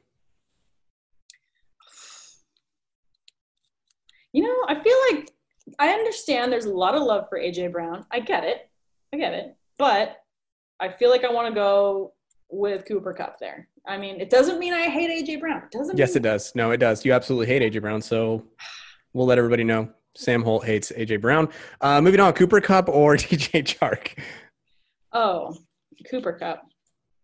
[4.33, 5.31] You know, I feel like
[5.79, 8.05] I understand there's a lot of love for AJ Brown.
[8.11, 8.69] I get it.
[9.13, 9.55] I get it.
[9.77, 10.17] But
[10.79, 12.13] I feel like I want to go
[12.49, 13.67] with Cooper Kupp there.
[13.87, 15.63] I mean, it doesn't mean I hate AJ Brown.
[15.63, 16.53] It doesn't Yes, mean it does.
[16.55, 17.05] No, it does.
[17.05, 18.01] You absolutely hate AJ Brown.
[18.01, 18.43] So
[19.13, 19.89] we'll let everybody know.
[20.15, 21.49] Sam Holt hates AJ Brown.
[21.81, 24.17] Uh, moving on, Cooper Kupp or DJ Chark?
[25.11, 25.55] Oh,
[26.09, 26.63] Cooper Kupp.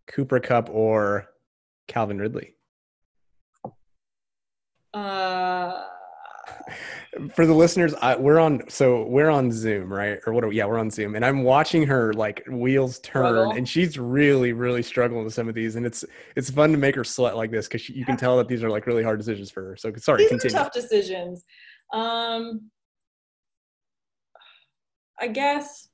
[0.06, 1.28] Cooper Kupp or
[1.86, 2.56] Calvin Ridley?
[4.92, 5.84] Uh,
[7.34, 8.68] For the listeners, I, we're on.
[8.68, 10.18] So we're on Zoom, right?
[10.26, 10.44] Or what?
[10.44, 10.56] Are, we?
[10.56, 13.52] yeah, we're on Zoom, and I'm watching her like wheels turn, Struggle.
[13.52, 16.04] and she's really, really struggling with some of these, and it's
[16.36, 18.70] it's fun to make her sweat like this because you can tell that these are
[18.70, 19.76] like really hard decisions for her.
[19.76, 20.56] So sorry, these continue.
[20.56, 21.44] are tough decisions.
[21.92, 22.70] Um,
[25.20, 25.88] I guess.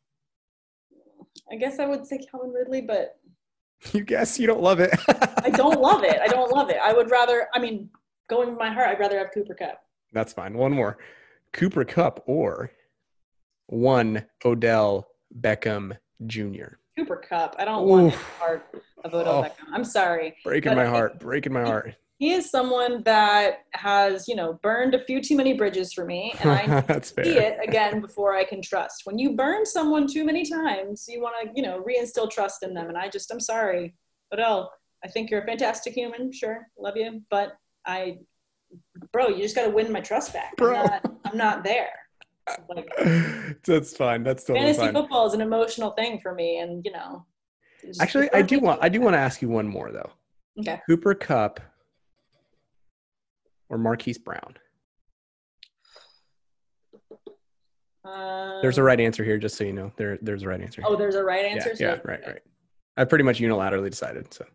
[1.51, 3.17] I guess I would say Calvin Ridley, but
[3.93, 4.91] You guess you don't love it.
[5.09, 6.19] I don't love it.
[6.21, 6.79] I don't love it.
[6.83, 7.49] I would rather.
[7.55, 7.91] I mean,
[8.29, 9.79] going with my heart, I'd rather have Cooper Kupp.
[10.17, 10.57] That's fine.
[10.57, 10.97] One more.
[11.53, 12.71] Cooper Kupp or
[13.67, 15.09] one Odell
[15.43, 15.95] Beckham
[16.27, 16.77] Jr.
[16.99, 17.55] Cooper Kupp.
[17.59, 18.15] I don't want Oof.
[18.15, 19.43] any part of Odell Oh.
[19.43, 19.75] Beckham.
[19.75, 20.35] I'm sorry.
[20.43, 21.21] Breaking my heart.
[21.21, 21.95] Breaking my heart.
[22.19, 26.35] He is someone that has, you know, burned a few too many bridges for me,
[26.41, 27.53] and I That's see fair.
[27.53, 29.03] it again before I can trust.
[29.05, 32.73] When you burn someone too many times, you want to, you know, reinstill trust in
[32.73, 32.89] them.
[32.89, 33.95] And I just, I'm sorry,
[34.33, 34.73] Odell.
[35.05, 36.33] I think you're a fantastic human.
[36.33, 37.53] Sure, love you, but
[37.87, 38.21] I,
[39.13, 40.57] bro, you just got to win my trust back.
[40.57, 40.75] Bro.
[40.77, 41.91] I'm not, I'm not there.
[42.69, 42.89] Like
[43.65, 44.23] That's fine.
[44.23, 44.93] That's totally fantasy fine.
[44.93, 47.25] football is an emotional thing for me, and you know.
[48.01, 50.11] Actually, I do want I do want to ask you one more though.
[50.61, 50.81] Okay.
[50.89, 51.61] Cooper Kupp
[53.69, 54.55] or Marquise Brown?
[58.05, 59.93] Um, There's a right answer here, just so you know.
[59.97, 60.83] There, there's a right answer.
[60.85, 61.75] Oh, there's a right answer.
[61.79, 62.43] yeah, yeah, right, right.
[62.97, 64.33] I pretty much unilaterally decided.
[64.33, 64.47] So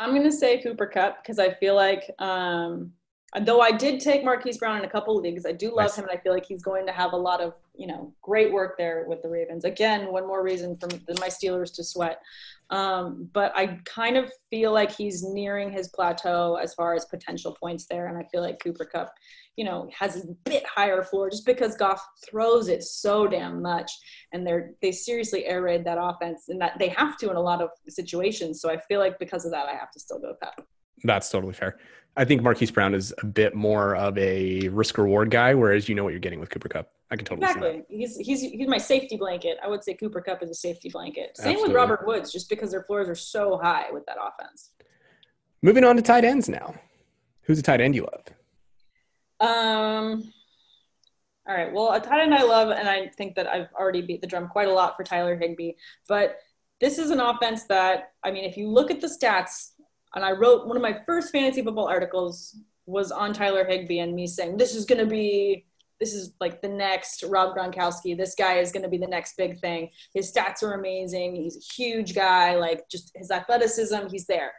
[0.00, 2.94] I'm gonna say Cooper Kupp because I feel like, um,
[3.42, 5.98] though I did take Marquise Brown in a couple of leagues, I do love Nice.
[5.98, 8.52] him, and I feel like he's going to have a lot of, you know, great
[8.52, 9.64] work there with the Ravens.
[9.64, 10.88] Again, one more reason for
[11.20, 12.20] my Steelers to sweat.
[12.70, 17.56] Um, but I kind of feel like he's nearing his plateau as far as potential
[17.60, 19.12] points there, and I feel like Cooper Kupp,
[19.56, 23.90] you know, has a bit higher floor just because Goff throws it so damn much,
[24.32, 27.40] and they're they seriously air raid that offense, and that they have to in a
[27.40, 28.60] lot of situations.
[28.60, 30.64] So I feel like because of that, I have to still go Kupp.
[31.02, 31.78] that's totally fair.
[32.16, 35.94] I think Marquise Brown is a bit more of a risk reward guy, whereas you
[35.94, 36.90] know what you're getting with Cooper Kupp.
[37.10, 37.66] I can totally see that.
[37.66, 37.96] Exactly.
[37.98, 39.58] He's he's he's my safety blanket.
[39.62, 41.36] I would say Cooper Kupp is a safety blanket.
[41.36, 41.68] Same Absolutely.
[41.68, 44.70] with Robert Woods, just because their floors are so high with that offense.
[45.62, 46.74] Moving on to tight ends now.
[47.42, 49.48] Who's a tight end you love?
[49.48, 50.32] Um.
[51.48, 51.72] All right.
[51.72, 54.48] Well, a tight end I love, and I think that I've already beat the drum
[54.48, 55.72] quite a lot for Tyler Higbee,
[56.08, 56.38] But
[56.80, 59.69] this is an offense that, I mean, if you look at the stats,
[60.14, 62.56] and I wrote one of my first fantasy football articles
[62.86, 65.66] was on Tyler Higbee and me saying this is going to be
[66.00, 68.16] this is like the next Rob Gronkowski.
[68.16, 69.90] This guy is going to be the next big thing.
[70.14, 71.36] His stats are amazing.
[71.36, 72.56] He's a huge guy.
[72.56, 74.52] Like just his athleticism, he's there.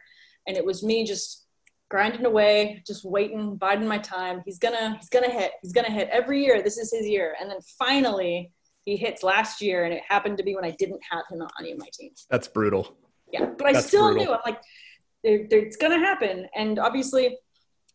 [0.46, 1.46] And it was me just
[1.90, 4.40] grinding away, just waiting, biding my time.
[4.44, 5.52] He's gonna he's gonna hit.
[5.62, 6.62] He's gonna hit every year.
[6.62, 7.34] This is his year.
[7.40, 8.52] And then finally
[8.84, 11.48] he hits last year, and it happened to be when I didn't have him on
[11.60, 12.26] any of my teams.
[12.30, 12.96] That's brutal.
[13.32, 14.24] Yeah, but I That's still brutal.
[14.24, 14.60] knew I'm like,
[15.22, 16.46] there, it's gonna happen.
[16.54, 17.38] And obviously,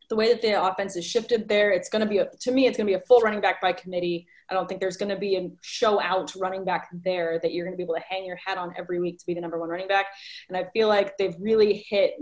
[0.09, 2.78] the way that the offense is shifted there, it's gonna be a, to me, it's
[2.78, 4.28] gonna be a full running back by committee.
[4.49, 7.78] I don't think there's gonna be a show out running back there that you're gonna
[7.78, 9.88] be able to hang your hat on every week to be the number one running
[9.88, 10.07] back.
[10.47, 12.13] And I feel like they've really hit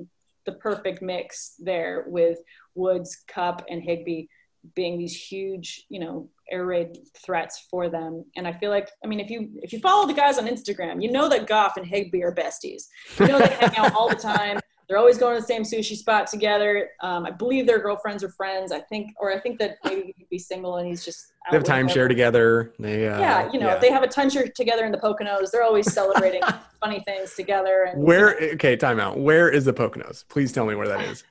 [0.46, 2.40] the perfect mix there with
[2.76, 4.28] Woods, Kupp, and Higbee
[4.74, 8.26] being these huge, you know, air raid threats for them.
[8.36, 11.02] And I feel like, I mean, if you if you follow the guys on Instagram,
[11.04, 12.84] you know that Goff and Higbee are besties.
[13.20, 14.60] You know they hang out all the time.
[14.88, 16.90] They're always going to the same sushi spot together.
[17.02, 18.72] Um, I believe their girlfriends are friends.
[18.72, 21.64] I think, or I think that maybe he'd be single and he's just They have
[21.64, 21.88] with whoever.
[21.88, 22.74] timeshare together.
[22.78, 25.64] They uh, Yeah, you know, if they have a timeshare together in the Poconos, they're
[25.64, 26.42] always celebrating
[26.80, 27.88] funny things together.
[27.92, 29.18] And Where okay, timeout.
[29.18, 30.24] Where is the Poconos?
[30.30, 31.24] Please tell me where that is.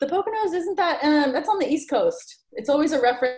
[0.00, 1.02] the Poconos isn't that?
[1.04, 2.40] Um, that's on the East Coast.
[2.52, 3.36] It's always a reference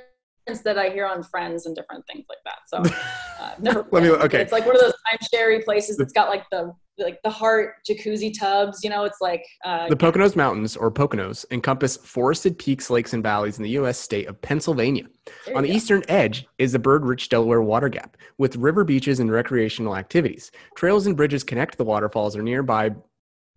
[0.64, 2.60] that I hear on Friends and different things like that.
[2.68, 2.78] So
[3.44, 3.86] uh, never.
[3.92, 4.40] Let me- okay.
[4.40, 8.32] It's like one of those timeshare places that's got like the like the heart jacuzzi
[8.38, 8.82] tubs.
[8.82, 13.22] You know, it's like uh, The Poconos Mountains, or Poconos, encompass forested peaks, lakes, and
[13.22, 13.98] valleys in the U.S.
[13.98, 15.04] state of Pennsylvania.
[15.54, 15.74] On the go.
[15.74, 20.50] eastern edge is the bird-rich Delaware Water Gap, with river beaches and recreational activities.
[20.76, 22.90] Trails and bridges connect the waterfalls or nearby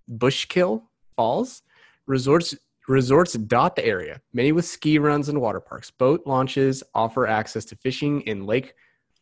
[0.09, 0.83] Bushkill
[1.15, 1.61] Falls.
[2.07, 2.55] Resorts
[2.87, 5.89] resorts dot the area, many with ski runs and water parks.
[5.89, 8.75] Boat launches offer access to fishing in Lake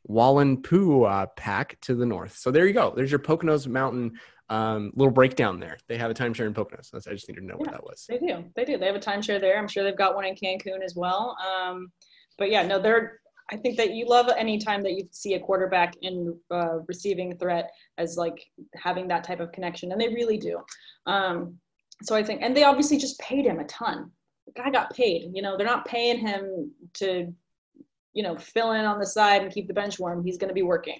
[0.09, 2.37] Wallenpaupack to the north.
[2.37, 2.93] So there you go.
[2.95, 4.13] There's your Poconos Mountain
[4.49, 5.77] um, little breakdown there.
[5.87, 6.89] They have a timeshare in Poconos.
[6.91, 7.59] That's, I just needed to know Yeah.
[7.59, 8.05] what that was.
[8.07, 8.43] They do.
[8.55, 8.77] They do.
[8.77, 9.57] They have a timeshare there.
[9.57, 11.35] I'm sure they've got one in Cancun as well.
[11.45, 11.91] Um,
[12.37, 13.19] but yeah, no, they're.
[13.51, 17.37] I think that you love any time that you see a quarterback in uh, receiving
[17.37, 18.41] threat as like
[18.75, 20.59] having that type of connection, and they really do.
[21.05, 21.57] Um,
[22.03, 24.09] so I think, and they obviously just paid him a ton.
[24.47, 25.31] The guy got paid.
[25.33, 27.33] You know, they're not paying him to,
[28.13, 30.23] you know, fill in on the side and keep the bench warm.
[30.23, 30.99] He's going to be working.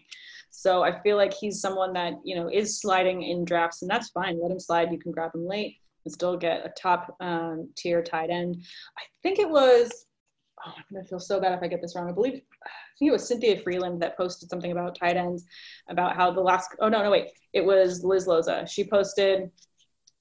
[0.50, 4.10] So I feel like he's someone that you know is sliding in drafts, and that's
[4.10, 4.40] fine.
[4.42, 4.92] Let him slide.
[4.92, 8.64] You can grab him late and still get a top um, tier tight end.
[8.98, 10.06] I think it was.
[10.66, 12.08] Oh, I'm gonna feel so bad if I get this wrong.
[12.08, 15.44] I believe I think it was Cynthia Frelund that posted something about tight ends,
[15.90, 16.70] about how the last.
[16.80, 18.70] Oh no, no wait, it was Liz Loza.
[18.70, 19.50] She posted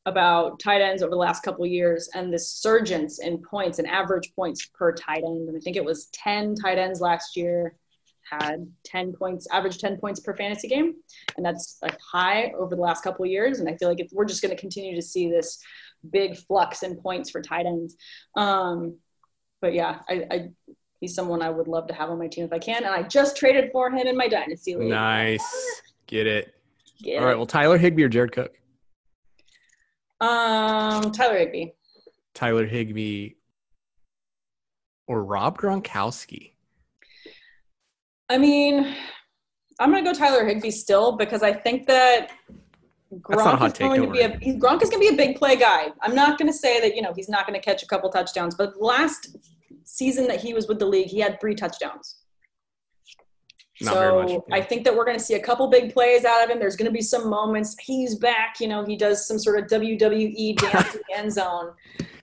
[0.06, 3.86] about tight ends over the last couple of years and the surgence in points and
[3.86, 5.48] average points per tight end.
[5.48, 7.76] And I think it was 10 tight ends last year
[8.40, 10.94] had 10 points, average 10 points per fantasy game.
[11.36, 13.60] And that's a high over the last couple of years.
[13.60, 15.58] And I feel like if we're just going to continue to see this
[16.10, 17.96] big flux in points for tight ends.
[18.36, 18.96] Um,
[19.60, 20.50] but yeah, I, I,
[21.00, 22.84] he's someone I would love to have on my team if I can.
[22.84, 24.88] And I just traded for him in my dynasty league.
[24.88, 25.82] Nice.
[26.06, 26.54] Get it.
[27.02, 27.32] Get All right.
[27.32, 27.36] it.
[27.36, 28.58] Well, Tyler Higbee or Jared Cook?
[30.22, 31.72] Um, Tyler Higbee.
[32.32, 33.30] Tyler Higbee
[35.08, 36.52] or Rob Gronkowski?
[38.28, 38.94] I mean,
[39.80, 42.30] I'm gonna go Tyler Higbee still because I think that
[43.20, 45.54] Gronk is going to be a he- Gronk is going to be a big play
[45.56, 45.88] guy.
[46.00, 48.08] I'm not going to say that you know he's not going to catch a couple
[48.08, 49.36] touchdowns, but last
[49.84, 52.21] season that he was with the league, he had three touchdowns.
[53.82, 54.54] Not so very much, yeah.
[54.54, 56.58] I think that we're going to see a couple big plays out of him.
[56.58, 58.56] There's going to be some moments he's back.
[58.60, 61.72] You know, he does some sort of WWE dance in the end zone.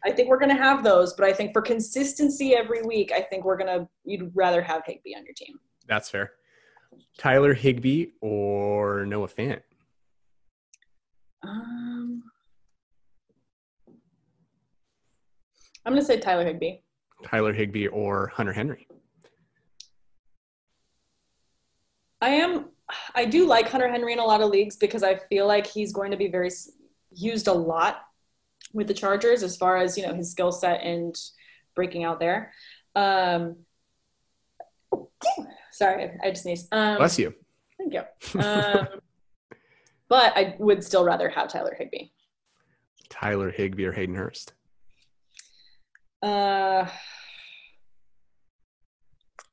[0.05, 3.21] I think we're going to have those, but I think for consistency every week, I
[3.21, 3.87] think we're going to.
[4.05, 5.59] You'd rather have Higbee on your team.
[5.87, 6.31] That's fair.
[7.17, 9.61] Tyler Higbee or Noah Fant?
[11.43, 12.23] Um,
[15.85, 16.77] I'm going to say Tyler Higbee.
[17.25, 18.87] Tyler Higbee or Hunter Henry?
[22.21, 22.65] I am.
[23.13, 25.93] I do like Hunter Henry in a lot of leagues because I feel like he's
[25.93, 26.49] going to be very
[27.11, 28.01] used a lot
[28.73, 31.15] with the Chargers as far as you know his skill set and
[31.75, 32.51] breaking out there.
[32.95, 33.57] Um,
[35.71, 36.67] sorry, I just sneezed.
[36.71, 37.33] Um, Bless you.
[37.77, 38.41] Thank you.
[38.41, 38.87] Um,
[40.09, 42.09] but I would still rather have Tyler Higbee.
[43.09, 44.53] Tyler Higbee or Hayden Hurst?
[46.21, 46.87] Uh,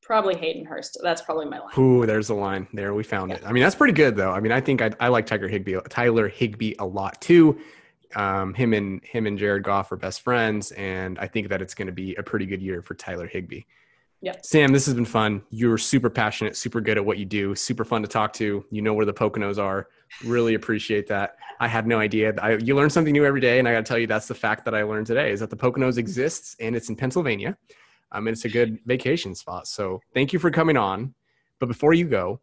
[0.06, 0.98] probably Hayden Hurst.
[1.02, 1.78] That's probably my line.
[1.78, 2.68] Ooh, there's the line.
[2.72, 3.42] There, we found it.
[3.44, 4.30] I mean, that's pretty good though.
[4.30, 7.58] I mean, I think I, I like Tiger Higbee, Tyler Higbee a lot too.
[8.14, 11.74] Um, him and him and Jared Goff are best friends, and I think that it's
[11.74, 13.62] going to be a pretty good year for Tyler Higbee.
[14.22, 14.46] Yep.
[14.46, 15.42] Sam, this has been fun.
[15.50, 18.64] You're super passionate, super good at what you do, super fun to talk to.
[18.70, 19.88] You know where the Poconos are.
[20.24, 21.36] Really appreciate that.
[21.60, 22.32] I had no idea.
[22.40, 24.34] I, you learn something new every day, and I got to tell you, that's the
[24.34, 27.58] fact that I learned today is that the Poconos exists and it's in Pennsylvania.
[28.12, 29.66] Um, and it's a good vacation spot.
[29.66, 31.14] So thank you for coming on.
[31.58, 32.40] But before you go,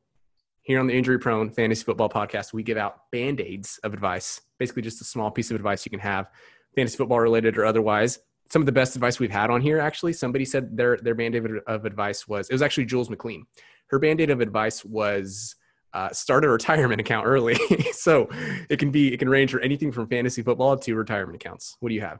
[0.64, 4.42] here on the Injury Prone Fantasy Football Podcast, we give out band aids of advice,
[4.60, 6.30] basically just a small piece of advice you can have,
[6.76, 8.20] fantasy football related or otherwise.
[8.50, 11.36] Some of the best advice we've had on here, actually, somebody said their their band
[11.36, 13.46] aid of advice was it was actually Jules McLean.
[13.88, 15.56] Her band aid of advice was
[15.94, 17.56] uh, start a retirement account early.
[17.92, 18.28] so
[18.70, 21.78] it can be it can range for anything from fantasy football to retirement accounts.
[21.80, 22.20] What do you have?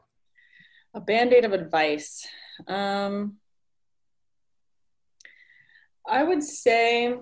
[0.94, 2.26] A band-aid of advice.
[2.66, 3.36] Um,
[6.06, 7.16] I would say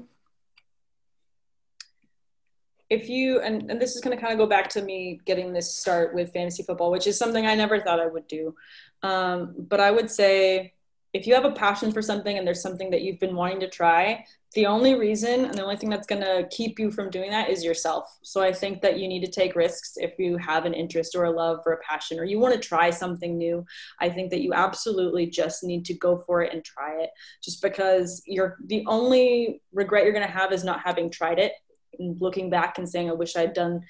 [2.91, 5.53] if you and, and this is going to kind of go back to me getting
[5.53, 8.55] this start with fantasy football which is something i never thought i would do.
[9.03, 10.75] Um, but i would say
[11.13, 13.69] if you have a passion for something and there's something that you've been wanting to
[13.69, 17.31] try the only reason and the only thing that's going to keep you from doing
[17.31, 18.19] that is yourself.
[18.23, 21.25] So i think that you need to take risks if you have an interest or
[21.25, 23.65] a love or a passion or you want to try something new.
[24.01, 27.11] I think that you absolutely just need to go for it and try it.
[27.43, 31.53] Just because you're the only regret you're going to have is not having tried it.
[31.99, 33.83] And looking back and saying i wish i'd done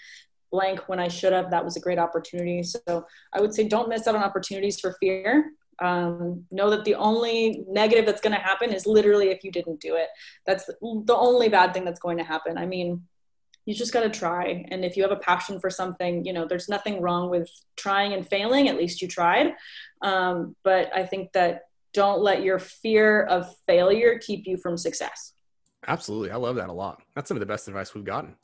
[0.50, 2.62] blank when i should have that was a great opportunity.
[2.62, 5.52] So i would say don't miss out on opportunities for fear
[5.82, 9.80] um, know that the only negative that's going to happen is literally if you didn't
[9.80, 10.08] do it.
[10.46, 12.56] That's the only bad thing that's going to happen.
[12.56, 13.02] I mean,
[13.66, 14.64] you just got to try.
[14.70, 18.12] And if you have a passion for something, you know, there's nothing wrong with trying
[18.12, 18.68] and failing.
[18.68, 19.54] At least you tried.
[20.02, 21.62] Um, but I think that
[21.92, 25.32] don't let your fear of failure keep you from success.
[25.86, 26.30] Absolutely.
[26.30, 27.02] I love that a lot.
[27.14, 28.36] That's some of the best advice we've gotten.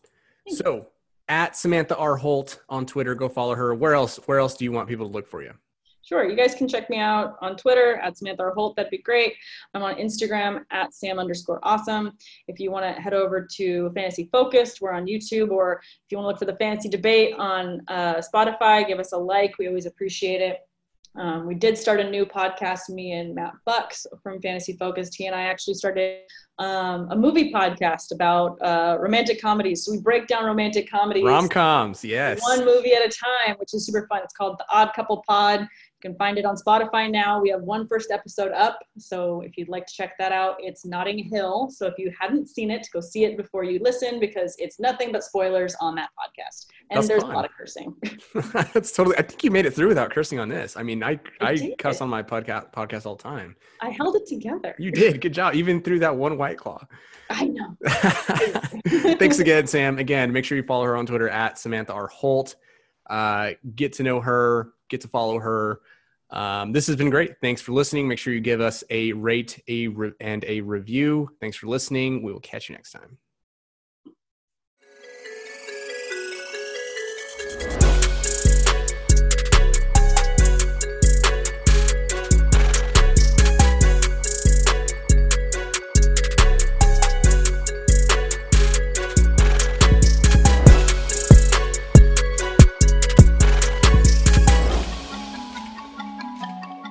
[0.49, 0.89] So
[1.28, 2.16] at Samantha R.
[2.16, 3.74] Holt on Twitter, go follow her.
[3.74, 5.53] Where else, where else do you want people to look for you?
[6.09, 8.77] Sure, you guys can check me out on Twitter at Samantha Holt.
[8.77, 9.35] That'd be great.
[9.75, 12.17] I'm on Instagram at Sam underscore awesome.
[12.47, 16.17] If you want to head over to Fantasy Focused, we're on YouTube, or if you
[16.17, 19.59] want to look for the Fantasy Debate on uh, Spotify, give us a like.
[19.59, 20.61] We always appreciate it.
[21.19, 25.17] Um, we did start a new podcast, me and Matt Bucks from Fantasy Focused.
[25.17, 26.21] He and I actually started
[26.59, 29.85] um, a movie podcast about uh, romantic comedies.
[29.85, 33.75] So we break down romantic comedies, rom coms, yes, one movie at a time, which
[33.75, 34.21] is super fun.
[34.23, 35.67] It's called the Odd Couple Pod.
[36.01, 37.40] You can find it on Spotify now.
[37.42, 38.78] We have one first episode up.
[38.99, 41.70] So if you'd like to check that out, it's Notting Hill.
[41.70, 45.11] So if you hadn't seen it, go see it before you listen because it's nothing
[45.11, 46.66] but spoilers on that podcast.
[46.90, 47.32] And That's there's fun.
[47.32, 47.96] a lot of cursing.
[48.72, 50.76] That's totally I think you made it through without cursing on this.
[50.76, 53.57] I mean, I I, I cuss on my podcast podcast all the time.
[53.80, 54.76] I held it together.
[54.78, 55.20] You did.
[55.20, 55.57] Good job.
[55.57, 56.80] Even through that one white claw.
[57.28, 57.76] I know.
[59.16, 59.99] Thanks again, Sam.
[59.99, 62.07] Again, make sure you follow her on Twitter at Samantha R.
[62.07, 62.55] Holt.
[63.11, 65.80] Uh, get to know her, get to follow her.
[66.30, 67.41] Um, this has been great.
[67.41, 68.07] Thanks for listening.
[68.07, 71.30] Make sure you give us a rate a re- and a review.
[71.41, 72.22] Thanks for listening.
[72.22, 73.18] We will catch you next time.